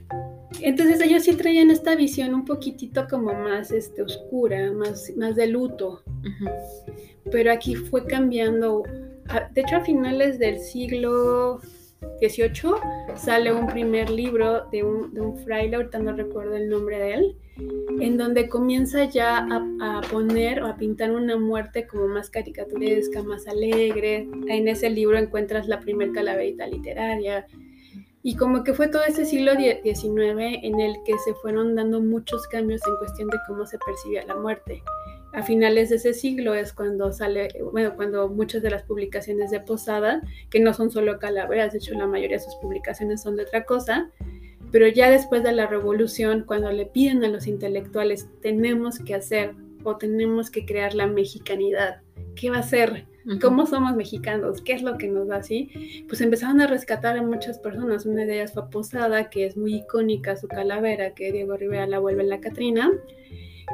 Entonces 0.60 1.00
ellos 1.00 1.24
sí 1.24 1.34
traían 1.34 1.70
esta 1.70 1.94
visión 1.94 2.34
un 2.34 2.44
poquitito 2.44 3.06
como 3.08 3.34
más 3.34 3.70
este, 3.70 4.02
oscura, 4.02 4.72
más, 4.72 5.12
más 5.16 5.36
de 5.36 5.46
luto 5.48 6.02
pero 7.30 7.52
aquí 7.52 7.74
fue 7.74 8.06
cambiando. 8.06 8.82
De 9.52 9.60
hecho, 9.60 9.76
a 9.76 9.80
finales 9.80 10.38
del 10.38 10.58
siglo 10.58 11.60
XVIII 12.20 12.74
sale 13.16 13.52
un 13.52 13.66
primer 13.66 14.10
libro 14.10 14.66
de 14.70 14.84
un, 14.84 15.14
de 15.14 15.20
un 15.20 15.36
fraile, 15.38 15.76
ahorita 15.76 15.98
no 15.98 16.12
recuerdo 16.12 16.56
el 16.56 16.68
nombre 16.68 16.98
de 16.98 17.14
él, 17.14 17.36
en 18.00 18.18
donde 18.18 18.48
comienza 18.48 19.04
ya 19.04 19.38
a, 19.38 19.98
a, 19.98 20.00
poner 20.02 20.62
o 20.62 20.66
a 20.66 20.76
pintar 20.76 21.12
una 21.12 21.38
muerte 21.38 21.86
como 21.86 22.06
más 22.08 22.28
caricaturesca, 22.28 23.22
más 23.22 23.46
alegre. 23.48 24.28
En 24.48 24.68
ese 24.68 24.90
libro 24.90 25.18
encuentras 25.18 25.66
la 25.66 25.80
primer 25.80 26.12
calaverita 26.12 26.66
literaria. 26.66 27.46
Y 28.24 28.34
como 28.34 28.64
que 28.64 28.74
fue 28.74 28.88
todo 28.88 29.04
ese 29.04 29.24
siglo 29.24 29.52
XIX 29.52 30.58
en 30.62 30.80
el 30.80 30.96
que 31.04 31.16
se 31.24 31.34
fueron 31.34 31.76
dando 31.76 32.00
muchos 32.00 32.48
cambios 32.48 32.80
en 32.88 32.96
cuestión 32.96 33.28
de 33.28 33.38
cómo 33.46 33.64
se 33.66 33.78
percibía 33.78 34.24
la 34.24 34.34
muerte 34.34 34.82
a 35.34 35.42
finales 35.42 35.90
de 35.90 35.96
ese 35.96 36.14
siglo 36.14 36.54
es 36.54 36.72
cuando 36.72 37.12
sale, 37.12 37.48
bueno, 37.72 37.96
cuando 37.96 38.28
muchas 38.28 38.62
de 38.62 38.70
las 38.70 38.84
publicaciones 38.84 39.50
de 39.50 39.60
Posada, 39.60 40.22
que 40.48 40.60
no 40.60 40.72
son 40.72 40.92
solo 40.92 41.18
calaveras, 41.18 41.72
de 41.72 41.78
hecho 41.78 41.94
la 41.94 42.06
mayoría 42.06 42.36
de 42.36 42.44
sus 42.44 42.54
publicaciones 42.56 43.22
son 43.22 43.36
de 43.36 43.42
otra 43.42 43.64
cosa, 43.64 44.10
pero 44.70 44.86
ya 44.86 45.10
después 45.10 45.42
de 45.42 45.52
la 45.52 45.66
revolución, 45.66 46.44
cuando 46.46 46.70
le 46.70 46.86
piden 46.86 47.24
a 47.24 47.28
los 47.28 47.48
intelectuales, 47.48 48.28
tenemos 48.42 49.00
que 49.00 49.14
hacer 49.14 49.54
o 49.82 49.96
tenemos 49.96 50.50
que 50.50 50.64
crear 50.64 50.94
la 50.94 51.08
mexicanidad, 51.08 52.00
¿qué 52.36 52.50
va 52.50 52.58
a 52.58 52.62
ser? 52.62 53.06
¿Cómo 53.40 53.66
somos 53.66 53.96
mexicanos? 53.96 54.60
¿Qué 54.60 54.74
es 54.74 54.82
lo 54.82 54.98
que 54.98 55.08
nos 55.08 55.28
da 55.28 55.36
así? 55.36 56.04
Pues 56.08 56.20
empezaron 56.20 56.60
a 56.60 56.66
rescatar 56.66 57.16
a 57.16 57.22
muchas 57.22 57.58
personas. 57.58 58.04
Una 58.04 58.26
de 58.26 58.34
ellas 58.34 58.52
fue 58.52 58.68
Posada, 58.68 59.30
que 59.30 59.46
es 59.46 59.56
muy 59.56 59.76
icónica 59.76 60.36
su 60.36 60.46
calavera, 60.46 61.14
que 61.14 61.32
Diego 61.32 61.56
Rivera 61.56 61.86
la 61.86 62.00
vuelve 62.00 62.22
en 62.22 62.28
la 62.28 62.40
Catrina 62.40 62.90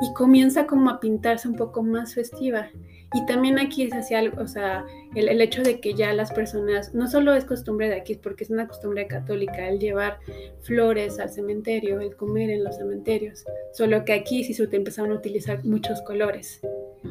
y 0.01 0.15
comienza 0.15 0.67
como 0.67 0.89
a 0.91 1.01
pintarse 1.01 1.49
un 1.49 1.57
poco 1.57 1.83
más 1.83 2.15
festiva. 2.15 2.71
Y 3.13 3.27
también 3.27 3.59
aquí 3.59 3.83
es 3.83 3.93
hacia 3.93 4.21
algo, 4.21 4.41
o 4.41 4.47
sea, 4.47 4.85
el, 5.17 5.29
el, 5.29 5.41
hecho 5.41 5.63
de 5.63 5.81
que 5.81 5.95
ya 5.95 6.13
las 6.13 6.31
personas, 6.33 6.95
no 6.95 7.09
solo 7.09 7.35
es 7.35 7.45
costumbre 7.45 7.89
de 7.89 7.97
aquí, 7.97 8.15
porque 8.15 8.45
es 8.45 8.51
una 8.51 8.69
costumbre 8.69 9.09
católica 9.09 9.69
el 9.69 9.81
llevar 9.81 10.19
flores 10.63 11.19
al 11.19 11.31
cementerio, 11.31 12.01
el 12.01 12.15
comer 12.15 12.51
en 12.51 12.63
los 12.63 12.77
cementerios, 12.77 13.45
solo 13.73 14.05
que 14.05 14.13
aquí 14.13 14.45
sí 14.45 14.55
se 14.55 14.69
empezaron 14.71 15.11
a 15.11 15.17
utilizar 15.17 15.65
muchos 15.65 16.01
colores, 16.03 16.61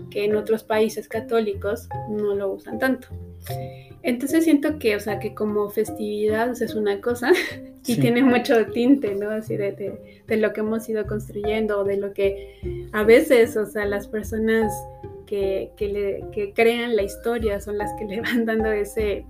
que 0.10 0.24
en 0.24 0.38
otros 0.38 0.64
países 0.64 1.10
católicos 1.10 1.90
no 2.10 2.34
lo 2.34 2.54
usan 2.54 2.80
tanto. 2.80 3.10
Entonces 4.02 4.46
siento 4.46 4.80
que, 4.80 4.96
o 4.96 5.00
sea, 5.00 5.20
que 5.20 5.34
como 5.34 5.70
festividad 5.70 6.50
es 6.50 6.76
una 6.76 7.02
cosa 7.02 7.32
y 7.86 7.96
tiene 7.98 8.24
mucho 8.24 8.68
tinte, 8.68 9.16
¿no? 9.16 9.30
Así 9.30 9.58
de, 9.58 10.22
de, 10.26 10.38
lo 10.38 10.54
que 10.54 10.62
hemos 10.62 10.88
ido 10.88 11.06
construyendo, 11.06 11.84
de 11.84 11.98
lo 11.98 12.14
que 12.14 12.88
a 12.94 13.04
veces, 13.04 13.58
o 13.58 13.66
sea, 13.66 13.86
las 13.86 14.08
personas 14.08 14.72
que, 15.30 15.72
que, 15.78 15.88
le, 15.88 16.26
que 16.32 16.54
crean 16.54 16.96
la 16.96 17.04
historia 17.04 17.62
son 17.62 17.78
las 17.78 17.94
que 18.00 18.06
le 18.10 18.22
van 18.22 18.46
dando 18.46 18.72
ese... 18.72 19.26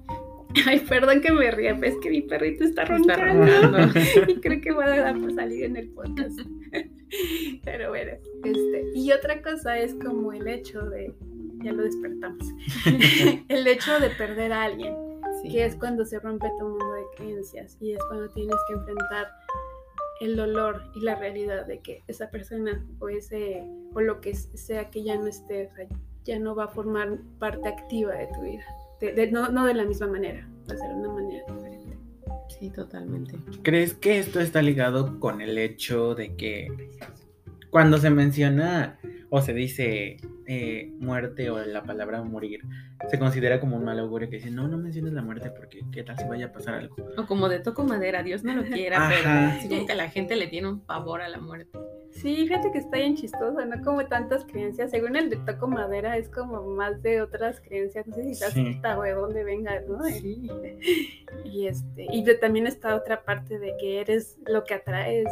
Ay, 0.66 0.80
perdón 0.80 1.22
que 1.22 1.32
me 1.32 1.52
ría, 1.52 1.76
pero 1.80 1.94
es 1.94 2.00
que 2.02 2.10
mi 2.10 2.22
perrito 2.22 2.64
está 2.64 2.84
roncando, 2.84 3.78
y 4.28 4.40
creo 4.40 4.62
que 4.62 4.72
va 4.72 4.86
a 4.86 5.00
dar 5.00 5.20
por 5.20 5.32
salir 5.32 5.66
en 5.66 5.78
el 5.78 5.90
podcast. 5.90 6.40
Pero 7.64 7.90
bueno, 7.90 8.14
este, 8.44 8.86
y 8.96 9.12
otra 9.12 9.44
cosa 9.44 9.78
es 9.78 9.94
como 9.94 10.34
el 10.34 10.48
hecho 10.48 10.82
de, 10.90 11.14
ya 11.64 11.72
lo 11.72 11.84
despertamos. 11.84 12.48
el 13.48 13.68
hecho 13.68 14.00
de 14.00 14.10
perder 14.10 14.52
a 14.52 14.64
alguien, 14.64 14.96
que 15.44 15.66
es 15.66 15.76
cuando 15.76 16.04
se 16.04 16.20
rompe 16.20 16.48
tu 16.58 16.68
mundo 16.68 16.94
de 16.94 17.04
creencias 17.16 17.78
y 17.80 17.94
es 17.94 18.00
cuando 18.06 18.28
tienes 18.30 18.56
que 18.68 18.74
enfrentar 18.74 19.28
el 20.20 20.36
dolor 20.36 20.84
y 20.96 21.02
la 21.02 21.16
realidad 21.16 21.66
de 21.66 21.80
que 21.80 22.04
esa 22.08 22.30
persona 22.30 22.86
o 23.00 23.10
ese 23.10 23.64
o 23.94 24.02
lo 24.02 24.22
que 24.22 24.36
sea 24.36 24.90
que 24.90 25.04
ya 25.04 25.16
no 25.16 25.28
esté, 25.28 25.70
ya 26.26 26.40
no 26.40 26.56
va 26.56 26.66
a 26.66 26.68
formar 26.68 27.18
parte 27.40 27.68
activa 27.68 28.14
de 28.14 28.28
tu 28.28 28.42
vida. 28.42 29.32
no, 29.32 29.50
no 29.50 29.66
de 29.66 29.74
la 29.74 29.86
misma 29.86 30.08
manera, 30.08 30.48
va 30.70 30.74
a 30.74 30.78
ser 30.78 30.90
de 30.90 30.96
una 30.96 31.14
manera 31.14 31.44
diferente. 31.48 31.98
Sí, 32.50 32.70
totalmente. 32.70 33.38
¿Crees 33.64 33.94
que 33.94 34.20
esto 34.20 34.40
está 34.40 34.62
ligado 34.62 35.20
con 35.20 35.42
el 35.42 35.58
hecho 35.58 36.14
de 36.16 36.36
que 36.36 36.68
cuando 37.70 37.98
se 37.98 38.10
menciona 38.10 39.00
o 39.30 39.42
se 39.42 39.54
dice 39.54 40.18
eh, 40.52 40.92
muerte 40.98 41.52
o 41.52 41.64
la 41.64 41.84
palabra 41.84 42.24
morir, 42.24 42.62
se 43.08 43.20
considera 43.20 43.60
como 43.60 43.78
un 43.78 43.84
mal 43.84 44.00
augurio 44.00 44.32
que 44.32 44.38
dice, 44.38 44.50
no, 44.50 44.68
no 44.68 44.80
menciones 44.80 45.14
la 45.14 45.22
muerte 45.22 45.52
porque 45.52 45.82
qué 45.92 46.02
tal 46.02 46.18
si 46.18 46.28
vaya 46.28 46.48
a 46.48 46.52
pasar 46.52 46.74
algo. 46.74 46.96
O 47.18 47.28
como 47.28 47.50
de 47.50 47.60
toco 47.60 47.84
madera, 47.84 48.24
Dios 48.24 48.44
no 48.44 48.56
lo 48.56 48.64
quiera, 48.66 49.12
pero 49.12 49.86
que 49.86 49.94
la 49.94 50.10
gente 50.10 50.36
le 50.36 50.48
tiene 50.48 50.68
un 50.68 50.80
pavor 50.80 51.22
a 51.22 51.30
la 51.30 51.38
muerte. 51.40 51.78
Sí, 52.10 52.48
fíjate 52.48 52.72
que 52.72 52.80
está 52.80 52.98
bien 52.98 53.16
chistoso, 53.16 53.64
no 53.64 53.84
como 53.84 54.04
tantas 54.08 54.44
creencias. 54.44 54.90
Según 54.90 55.16
el 55.16 55.30
de 55.30 55.36
Toco 55.36 55.68
Madera, 55.68 56.18
es 56.18 56.30
como 56.30 56.64
más 56.64 57.00
de 57.04 57.22
otras 57.22 57.62
creencias. 57.62 58.08
No 58.08 58.16
sé 58.16 58.24
si 58.24 58.32
estás 58.32 58.54
sí. 58.54 58.82
de 58.82 59.12
dónde 59.14 59.44
venga, 59.44 59.80
¿no? 59.88 60.04
Sí. 60.06 60.50
Y 61.46 61.68
este, 61.68 62.08
y 62.12 62.24
también 62.40 62.66
está 62.66 62.96
otra 62.96 63.24
parte 63.24 63.60
de 63.60 63.76
que 63.80 64.02
eres 64.02 64.40
lo 64.48 64.64
que 64.64 64.74
atraes. 64.74 65.28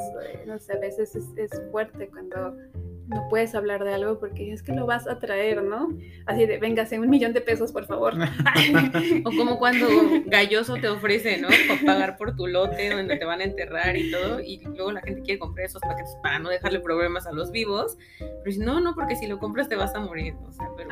No 0.45 0.59
sé, 0.59 0.73
a 0.73 0.79
veces 0.79 1.15
es, 1.15 1.25
es 1.35 1.49
fuerte 1.71 2.07
cuando 2.07 2.55
no 3.07 3.27
puedes 3.29 3.55
hablar 3.55 3.83
de 3.83 3.93
algo 3.93 4.19
porque 4.19 4.51
es 4.51 4.61
que 4.61 4.73
lo 4.73 4.85
vas 4.85 5.07
a 5.07 5.19
traer, 5.19 5.63
¿no? 5.63 5.89
Así 6.25 6.45
de, 6.45 6.57
véngase, 6.57 6.99
un 6.99 7.09
millón 7.09 7.33
de 7.33 7.41
pesos, 7.41 7.71
por 7.71 7.85
favor. 7.85 8.13
o 9.23 9.31
como 9.31 9.57
cuando 9.57 9.87
Galloso 10.25 10.75
te 10.75 10.89
ofrece, 10.89 11.37
¿no? 11.37 11.47
Para 11.47 11.81
pagar 11.85 12.17
por 12.17 12.35
tu 12.35 12.47
lote 12.47 12.89
donde 12.89 13.17
te 13.17 13.25
van 13.25 13.41
a 13.41 13.45
enterrar 13.45 13.95
y 13.95 14.11
todo, 14.11 14.41
y 14.41 14.61
luego 14.63 14.91
la 14.91 15.01
gente 15.01 15.21
quiere 15.21 15.39
comprar 15.39 15.65
esos 15.65 15.81
paquetes 15.81 16.15
para 16.21 16.39
no 16.39 16.49
dejarle 16.49 16.79
problemas 16.79 17.27
a 17.27 17.31
los 17.31 17.51
vivos, 17.51 17.97
pero 18.19 18.51
si 18.51 18.59
no, 18.59 18.81
no, 18.81 18.93
porque 18.93 19.15
si 19.15 19.27
lo 19.27 19.39
compras 19.39 19.69
te 19.69 19.75
vas 19.75 19.95
a 19.95 19.99
morir, 19.99 20.33
o 20.45 20.51
sea, 20.51 20.67
pero, 20.75 20.89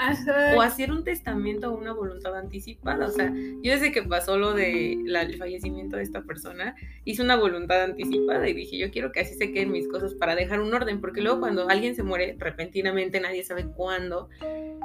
o 0.57 0.61
hacer 0.61 0.91
un 0.91 1.03
testamento 1.03 1.71
o 1.71 1.77
una 1.77 1.93
voluntad 1.93 2.35
anticipada, 2.35 3.07
o 3.07 3.11
sea, 3.11 3.31
yo 3.61 3.71
desde 3.71 3.91
que 3.91 4.03
pasó 4.03 4.37
lo 4.37 4.53
de 4.53 4.93
el 4.93 5.37
fallecimiento 5.37 5.97
de 5.97 6.03
esta 6.03 6.21
persona, 6.23 6.75
hice 7.03 7.21
una 7.21 7.35
voluntad 7.35 7.83
anticipada 7.83 8.47
y 8.47 8.53
dije, 8.53 8.77
yo 8.77 8.91
quiero 8.91 9.11
que 9.11 9.21
así 9.21 9.33
se 9.35 9.51
queden 9.51 9.71
mis 9.71 9.87
cosas 9.87 10.13
para 10.13 10.35
dejar 10.35 10.61
un 10.61 10.73
orden, 10.73 11.01
porque 11.01 11.21
luego 11.21 11.39
cuando 11.39 11.67
alguien 11.69 11.95
se 11.95 12.03
muere 12.05 12.35
repentinamente, 12.39 13.19
nadie 13.19 13.43
sabe 13.43 13.65
cuándo, 13.65 14.29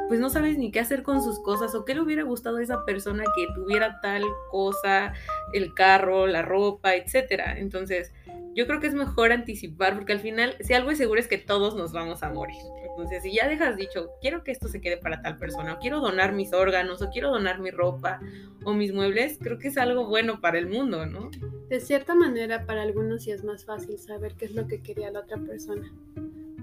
pues 0.08 0.18
no 0.18 0.28
sabes 0.28 0.58
ni 0.58 0.72
qué 0.72 0.80
hacer 0.80 1.04
con 1.04 1.22
sus 1.22 1.40
cosas 1.40 1.74
o 1.74 1.84
qué 1.84 1.94
le 1.94 2.00
hubiera 2.00 2.24
gustado 2.24 2.56
a 2.56 2.62
esa 2.62 2.84
persona 2.84 3.22
que 3.36 3.46
tuviera 3.54 4.00
tal 4.00 4.24
cosa, 4.50 5.12
el 5.52 5.72
carro, 5.74 6.26
la 6.26 6.42
ropa, 6.42 6.96
etcétera. 6.96 7.58
Entonces, 7.58 8.12
yo 8.54 8.66
creo 8.66 8.80
que 8.80 8.88
es 8.88 8.94
mejor 8.94 9.30
anticipar 9.30 9.94
porque 9.94 10.12
al 10.12 10.20
final, 10.20 10.56
si 10.60 10.74
algo 10.74 10.90
es 10.90 10.98
seguro 10.98 11.20
es 11.20 11.28
que 11.28 11.38
todos 11.38 11.76
nos 11.76 11.92
vamos 11.92 12.22
a 12.22 12.30
morir. 12.30 12.60
Entonces, 12.90 13.22
si 13.22 13.32
ya 13.34 13.48
dejas 13.48 13.76
dicho, 13.76 14.10
quiero 14.20 14.42
que 14.42 14.50
esto 14.50 14.68
se 14.68 14.80
quede 14.80 14.96
para 14.96 15.22
tal 15.22 15.38
persona, 15.38 15.74
o 15.74 15.78
quiero 15.78 16.00
donar 16.00 16.32
mis 16.32 16.52
órganos, 16.52 17.00
o 17.00 17.10
quiero 17.10 17.30
donar 17.30 17.60
mi 17.60 17.70
ropa 17.70 18.20
o 18.64 18.74
mis 18.74 18.92
muebles, 18.92 19.38
creo 19.40 19.58
que 19.58 19.68
es 19.68 19.78
algo 19.78 20.06
bueno 20.06 20.40
para 20.40 20.58
el 20.58 20.66
mundo, 20.66 21.06
¿no? 21.06 21.30
De 21.68 21.80
cierta 21.80 22.14
manera, 22.14 22.66
para 22.66 22.82
algunos 22.82 23.22
sí 23.22 23.30
es 23.30 23.44
más 23.44 23.64
fácil 23.64 23.98
saber 23.98 24.34
qué 24.34 24.46
es 24.46 24.54
lo 24.54 24.66
que 24.66 24.82
quería 24.82 25.10
la 25.10 25.20
otra 25.20 25.38
persona 25.38 25.90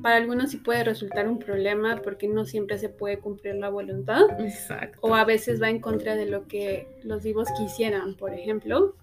para 0.01 0.17
algunos 0.17 0.51
sí 0.51 0.57
puede 0.57 0.83
resultar 0.83 1.27
un 1.27 1.39
problema 1.39 2.01
porque 2.03 2.27
no 2.27 2.45
siempre 2.45 2.77
se 2.77 2.89
puede 2.89 3.19
cumplir 3.19 3.55
la 3.55 3.69
voluntad. 3.69 4.23
Exacto. 4.39 4.99
O 5.01 5.15
a 5.15 5.25
veces 5.25 5.61
va 5.61 5.69
en 5.69 5.79
contra 5.79 6.15
de 6.15 6.25
lo 6.25 6.47
que 6.47 6.87
los 7.03 7.23
vivos 7.23 7.47
quisieran, 7.57 8.15
por 8.15 8.33
ejemplo. 8.33 8.95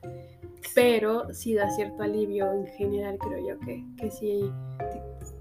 Pero 0.74 1.32
sí 1.32 1.54
da 1.54 1.68
cierto 1.70 2.02
alivio 2.02 2.50
en 2.50 2.66
general, 2.66 3.18
creo 3.18 3.48
yo, 3.48 3.60
que, 3.60 3.84
que 3.98 4.10
sí, 4.10 4.50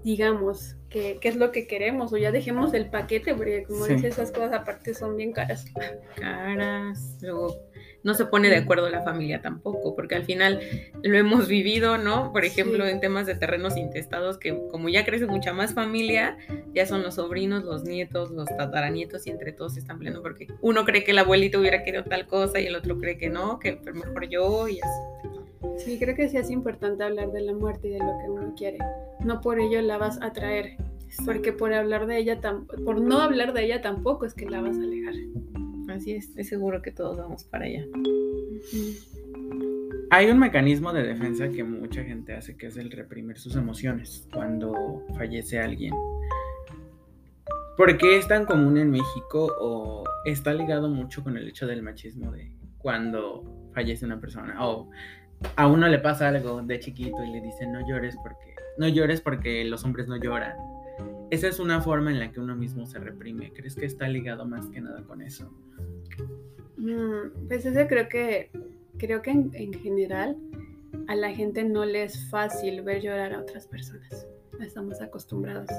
digamos, 0.04 0.76
que, 0.90 1.18
es 1.22 1.36
lo 1.36 1.50
que 1.50 1.66
queremos, 1.66 2.12
o 2.12 2.18
ya 2.18 2.30
dejemos 2.30 2.74
el 2.74 2.90
paquete, 2.90 3.34
porque 3.34 3.64
como 3.64 3.86
dice, 3.86 4.08
esas 4.08 4.30
cosas 4.30 4.52
aparte 4.52 4.94
son 4.94 5.16
bien 5.16 5.32
caras. 5.32 5.64
Caras, 6.16 7.18
luego 7.22 7.56
no 8.04 8.14
se 8.14 8.26
pone 8.26 8.48
de 8.50 8.58
acuerdo 8.58 8.88
la 8.90 9.02
familia 9.02 9.42
tampoco, 9.42 9.96
porque 9.96 10.14
al 10.14 10.24
final 10.24 10.60
lo 11.02 11.18
hemos 11.18 11.48
vivido, 11.48 11.98
¿no? 11.98 12.32
Por 12.32 12.44
ejemplo, 12.44 12.86
en 12.86 13.00
temas 13.00 13.26
de 13.26 13.34
terrenos 13.34 13.76
intestados, 13.76 14.38
que 14.38 14.56
como 14.70 14.88
ya 14.88 15.04
crece 15.04 15.26
mucha 15.26 15.52
más 15.52 15.74
familia, 15.74 16.36
ya 16.72 16.86
son 16.86 17.02
los 17.02 17.16
sobrinos, 17.16 17.64
los 17.64 17.84
nietos, 17.84 18.30
los 18.30 18.46
tataranietos 18.56 19.26
y 19.26 19.30
entre 19.30 19.52
todos 19.52 19.74
se 19.74 19.80
están 19.80 19.98
peleando 19.98 20.22
porque 20.22 20.46
uno 20.60 20.84
cree 20.84 21.02
que 21.02 21.10
el 21.10 21.18
abuelito 21.18 21.58
hubiera 21.58 21.82
querido 21.82 22.04
tal 22.04 22.26
cosa 22.26 22.60
y 22.60 22.66
el 22.66 22.76
otro 22.76 22.98
cree 22.98 23.16
que 23.16 23.30
no, 23.30 23.58
que 23.58 23.80
mejor 23.92 24.28
yo 24.28 24.68
y 24.68 24.80
así. 24.80 25.24
Sí, 25.78 25.98
creo 25.98 26.14
que 26.14 26.28
sí 26.28 26.36
es 26.36 26.50
importante 26.50 27.04
hablar 27.04 27.32
de 27.32 27.40
la 27.40 27.54
muerte 27.54 27.88
y 27.88 27.90
de 27.92 27.98
lo 27.98 28.18
que 28.18 28.30
uno 28.30 28.54
quiere. 28.54 28.78
No 29.20 29.40
por 29.40 29.58
ello 29.58 29.80
la 29.80 29.96
vas 29.96 30.20
a 30.20 30.32
traer, 30.32 30.76
porque 31.24 31.52
por 31.52 31.72
hablar 31.72 32.06
de 32.06 32.18
ella, 32.18 32.38
por 32.84 33.00
no 33.00 33.20
hablar 33.20 33.54
de 33.54 33.64
ella 33.64 33.80
tampoco 33.80 34.26
es 34.26 34.34
que 34.34 34.46
la 34.46 34.60
vas 34.60 34.76
a 34.76 34.82
alejar. 34.82 35.14
Así 35.94 36.12
es, 36.12 36.36
es 36.36 36.48
seguro 36.48 36.82
que 36.82 36.90
todos 36.90 37.16
vamos 37.16 37.44
para 37.44 37.66
allá. 37.66 37.84
Hay 40.10 40.28
un 40.28 40.38
mecanismo 40.38 40.92
de 40.92 41.04
defensa 41.04 41.48
que 41.48 41.62
mucha 41.62 42.02
gente 42.02 42.34
hace, 42.34 42.56
que 42.56 42.66
es 42.66 42.76
el 42.76 42.90
reprimir 42.90 43.38
sus 43.38 43.54
emociones 43.54 44.26
cuando 44.32 45.04
fallece 45.16 45.60
alguien. 45.60 45.94
¿Por 47.76 47.96
qué 47.96 48.18
es 48.18 48.26
tan 48.26 48.44
común 48.44 48.76
en 48.76 48.90
México 48.90 49.52
o 49.60 50.04
está 50.24 50.52
ligado 50.52 50.88
mucho 50.88 51.22
con 51.22 51.36
el 51.36 51.48
hecho 51.48 51.66
del 51.66 51.82
machismo 51.82 52.32
de 52.32 52.56
cuando 52.78 53.70
fallece 53.72 54.04
una 54.04 54.20
persona 54.20 54.66
o 54.66 54.90
a 55.56 55.66
uno 55.66 55.88
le 55.88 55.98
pasa 55.98 56.28
algo 56.28 56.62
de 56.62 56.78
chiquito 56.80 57.24
y 57.24 57.30
le 57.30 57.40
dicen 57.40 57.72
no 57.72 57.86
llores 57.86 58.16
porque 58.22 58.54
no 58.78 58.88
llores 58.88 59.20
porque 59.20 59.64
los 59.64 59.84
hombres 59.84 60.06
no 60.06 60.16
lloran 60.16 60.54
esa 61.34 61.48
es 61.48 61.58
una 61.58 61.80
forma 61.80 62.10
en 62.10 62.18
la 62.18 62.32
que 62.32 62.40
uno 62.40 62.56
mismo 62.56 62.86
se 62.86 62.98
reprime. 62.98 63.52
¿Crees 63.52 63.74
que 63.74 63.86
está 63.86 64.08
ligado 64.08 64.46
más 64.46 64.68
que 64.68 64.80
nada 64.80 65.02
con 65.02 65.20
eso? 65.20 65.50
Mm, 66.76 67.46
pues 67.48 67.66
eso 67.66 67.86
creo 67.88 68.08
que 68.08 68.50
creo 68.98 69.22
que 69.22 69.30
en, 69.30 69.72
general 69.74 70.36
a 71.08 71.14
la 71.14 71.32
gente 71.32 71.64
no 71.64 71.84
le 71.84 72.04
es 72.04 72.28
fácil 72.30 72.82
ver 72.82 73.02
llorar 73.02 73.34
a 73.34 73.40
otras 73.40 73.66
personas. 73.66 74.26
Estamos 74.60 75.00
acostumbrados. 75.00 75.70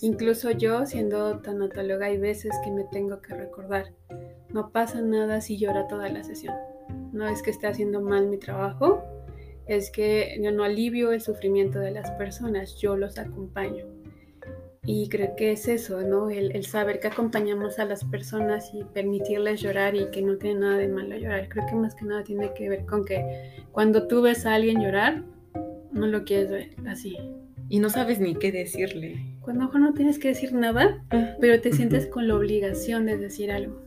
Incluso 0.00 0.50
yo, 0.50 0.84
siendo 0.84 1.38
tanatóloga, 1.38 2.06
hay 2.06 2.18
veces 2.18 2.52
que 2.64 2.70
me 2.70 2.84
tengo 2.84 3.22
que 3.22 3.34
recordar. 3.34 3.92
No 4.52 4.70
pasa 4.70 5.00
nada 5.00 5.40
si 5.40 5.56
llora 5.56 5.86
toda 5.86 6.08
la 6.08 6.24
sesión. 6.24 6.54
No 7.12 7.28
es 7.28 7.42
que 7.42 7.50
esté 7.50 7.68
haciendo 7.68 8.00
mal 8.00 8.26
mi 8.26 8.38
trabajo, 8.38 9.02
es 9.66 9.90
que 9.90 10.38
yo 10.42 10.50
no 10.50 10.64
alivio 10.64 11.12
el 11.12 11.20
sufrimiento 11.20 11.78
de 11.78 11.92
las 11.92 12.10
personas, 12.12 12.76
yo 12.80 12.96
los 12.96 13.18
acompaño. 13.18 13.86
Y 14.90 15.10
creo 15.10 15.36
que 15.36 15.52
es 15.52 15.68
eso, 15.68 16.00
¿no? 16.00 16.30
El, 16.30 16.64
saber 16.64 16.98
que 16.98 17.08
acompañamos 17.08 17.78
a 17.78 17.84
las 17.84 18.04
personas 18.04 18.70
y 18.72 18.84
permitirles 18.84 19.60
llorar 19.60 19.94
y 19.94 20.10
que 20.10 20.22
no 20.22 20.38
tiene 20.38 20.60
nada 20.60 20.78
de 20.78 20.88
malo 20.88 21.14
llorar. 21.14 21.46
Creo 21.50 21.66
que 21.66 21.74
más 21.74 21.94
que 21.94 22.06
nada 22.06 22.24
tiene 22.24 22.54
que 22.54 22.70
ver 22.70 22.86
con 22.86 23.04
que 23.04 23.66
cuando 23.70 24.08
tú 24.08 24.22
ves 24.22 24.46
a 24.46 24.54
alguien 24.54 24.80
llorar, 24.80 25.24
no 25.92 26.06
lo 26.06 26.24
quieres 26.24 26.48
ver 26.48 26.70
así. 26.86 27.18
Y 27.68 27.80
no 27.80 27.90
sabes 27.90 28.18
ni 28.18 28.34
qué 28.34 28.50
decirle. 28.50 29.36
Cuando 29.42 29.66
mejor 29.66 29.82
no 29.82 29.92
tienes 29.92 30.18
que 30.18 30.28
decir 30.28 30.54
nada, 30.54 31.04
ah, 31.10 31.34
pero 31.38 31.60
te 31.60 31.70
sientes 31.70 32.06
con 32.06 32.26
la 32.26 32.36
obligación 32.36 33.04
de 33.04 33.18
decir 33.18 33.52
algo. 33.52 33.82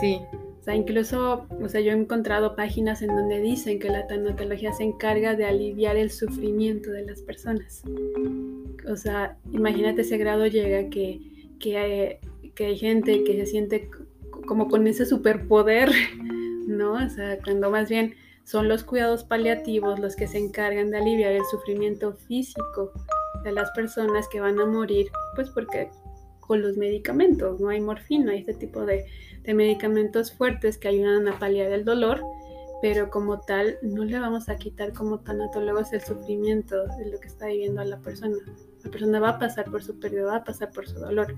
Sí. 0.00 0.18
O 0.60 0.62
sea, 0.62 0.74
incluso, 0.74 1.46
o 1.62 1.68
sea, 1.68 1.80
yo 1.80 1.92
he 1.92 1.96
encontrado 1.96 2.54
páginas 2.54 3.00
en 3.00 3.08
donde 3.08 3.40
dicen 3.40 3.78
que 3.78 3.88
la 3.88 4.06
tanatología 4.06 4.74
se 4.74 4.84
encarga 4.84 5.34
de 5.34 5.46
aliviar 5.46 5.96
el 5.96 6.10
sufrimiento 6.10 6.90
de 6.90 7.06
las 7.06 7.22
personas. 7.22 7.82
O 8.86 8.94
sea, 8.96 9.38
imagínate 9.52 10.02
ese 10.02 10.18
grado 10.18 10.46
llega 10.46 10.90
que, 10.90 11.20
que, 11.58 11.78
hay, 11.78 12.18
que 12.54 12.66
hay 12.66 12.76
gente 12.76 13.24
que 13.24 13.38
se 13.38 13.46
siente 13.46 13.88
como 14.46 14.68
con 14.68 14.86
ese 14.86 15.06
superpoder, 15.06 15.90
¿no? 16.66 16.92
O 16.92 17.08
sea, 17.08 17.38
cuando 17.42 17.70
más 17.70 17.88
bien 17.88 18.14
son 18.44 18.68
los 18.68 18.84
cuidados 18.84 19.24
paliativos 19.24 19.98
los 19.98 20.14
que 20.14 20.26
se 20.26 20.36
encargan 20.36 20.90
de 20.90 20.98
aliviar 20.98 21.32
el 21.32 21.44
sufrimiento 21.50 22.12
físico 22.12 22.92
de 23.44 23.52
las 23.52 23.70
personas 23.70 24.28
que 24.28 24.40
van 24.40 24.58
a 24.60 24.66
morir, 24.66 25.10
pues 25.34 25.48
porque 25.48 25.88
con 26.50 26.62
los 26.62 26.76
medicamentos, 26.76 27.60
no 27.60 27.68
hay 27.68 27.80
morfina, 27.80 28.32
hay 28.32 28.40
este 28.40 28.54
tipo 28.54 28.84
de, 28.84 29.06
de 29.44 29.54
medicamentos 29.54 30.32
fuertes 30.32 30.78
que 30.78 30.88
ayudan 30.88 31.28
a 31.28 31.38
paliar 31.38 31.70
el 31.70 31.84
dolor, 31.84 32.24
pero 32.82 33.08
como 33.08 33.38
tal 33.38 33.78
no 33.82 34.04
le 34.04 34.18
vamos 34.18 34.48
a 34.48 34.56
quitar 34.56 34.92
como 34.92 35.20
tanatólogos 35.20 35.92
el 35.92 36.00
sufrimiento 36.00 36.88
de 36.98 37.06
lo 37.06 37.20
que 37.20 37.28
está 37.28 37.46
viviendo 37.46 37.80
a 37.80 37.84
la 37.84 37.98
persona. 38.00 38.36
La 38.82 38.90
persona 38.90 39.20
va 39.20 39.28
a 39.28 39.38
pasar 39.38 39.66
por 39.66 39.84
su 39.84 40.00
pérdida, 40.00 40.24
va 40.24 40.36
a 40.38 40.42
pasar 40.42 40.72
por 40.72 40.88
su 40.88 40.98
dolor, 40.98 41.36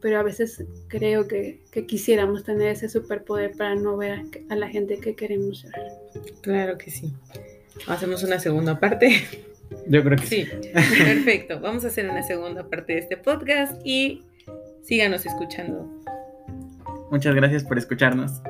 pero 0.00 0.18
a 0.18 0.22
veces 0.22 0.64
creo 0.88 1.28
que, 1.28 1.62
que 1.70 1.84
quisiéramos 1.84 2.42
tener 2.42 2.68
ese 2.68 2.88
superpoder 2.88 3.52
para 3.58 3.74
no 3.74 3.98
ver 3.98 4.22
a, 4.48 4.56
la 4.56 4.68
gente 4.70 4.96
que 4.96 5.14
queremos 5.14 5.62
llorar. 5.62 5.92
Claro 6.40 6.78
que 6.78 6.90
sí. 6.90 7.12
Hacemos 7.86 8.22
una 8.22 8.38
segunda 8.38 8.80
parte. 8.80 9.10
Yo 9.88 10.02
creo 10.02 10.16
que 10.16 10.26
sí. 10.26 10.46
Perfecto. 10.72 11.60
Vamos 11.60 11.84
a 11.84 11.88
hacer 11.88 12.08
una 12.08 12.22
segunda 12.22 12.66
parte 12.70 12.94
de 12.94 13.00
este 13.00 13.18
podcast 13.18 13.78
y 13.84 14.22
síganos 14.84 15.26
escuchando. 15.26 15.88
Muchas 17.10 17.34
gracias 17.34 17.64
por 17.64 17.78
escucharnos. 17.78 18.42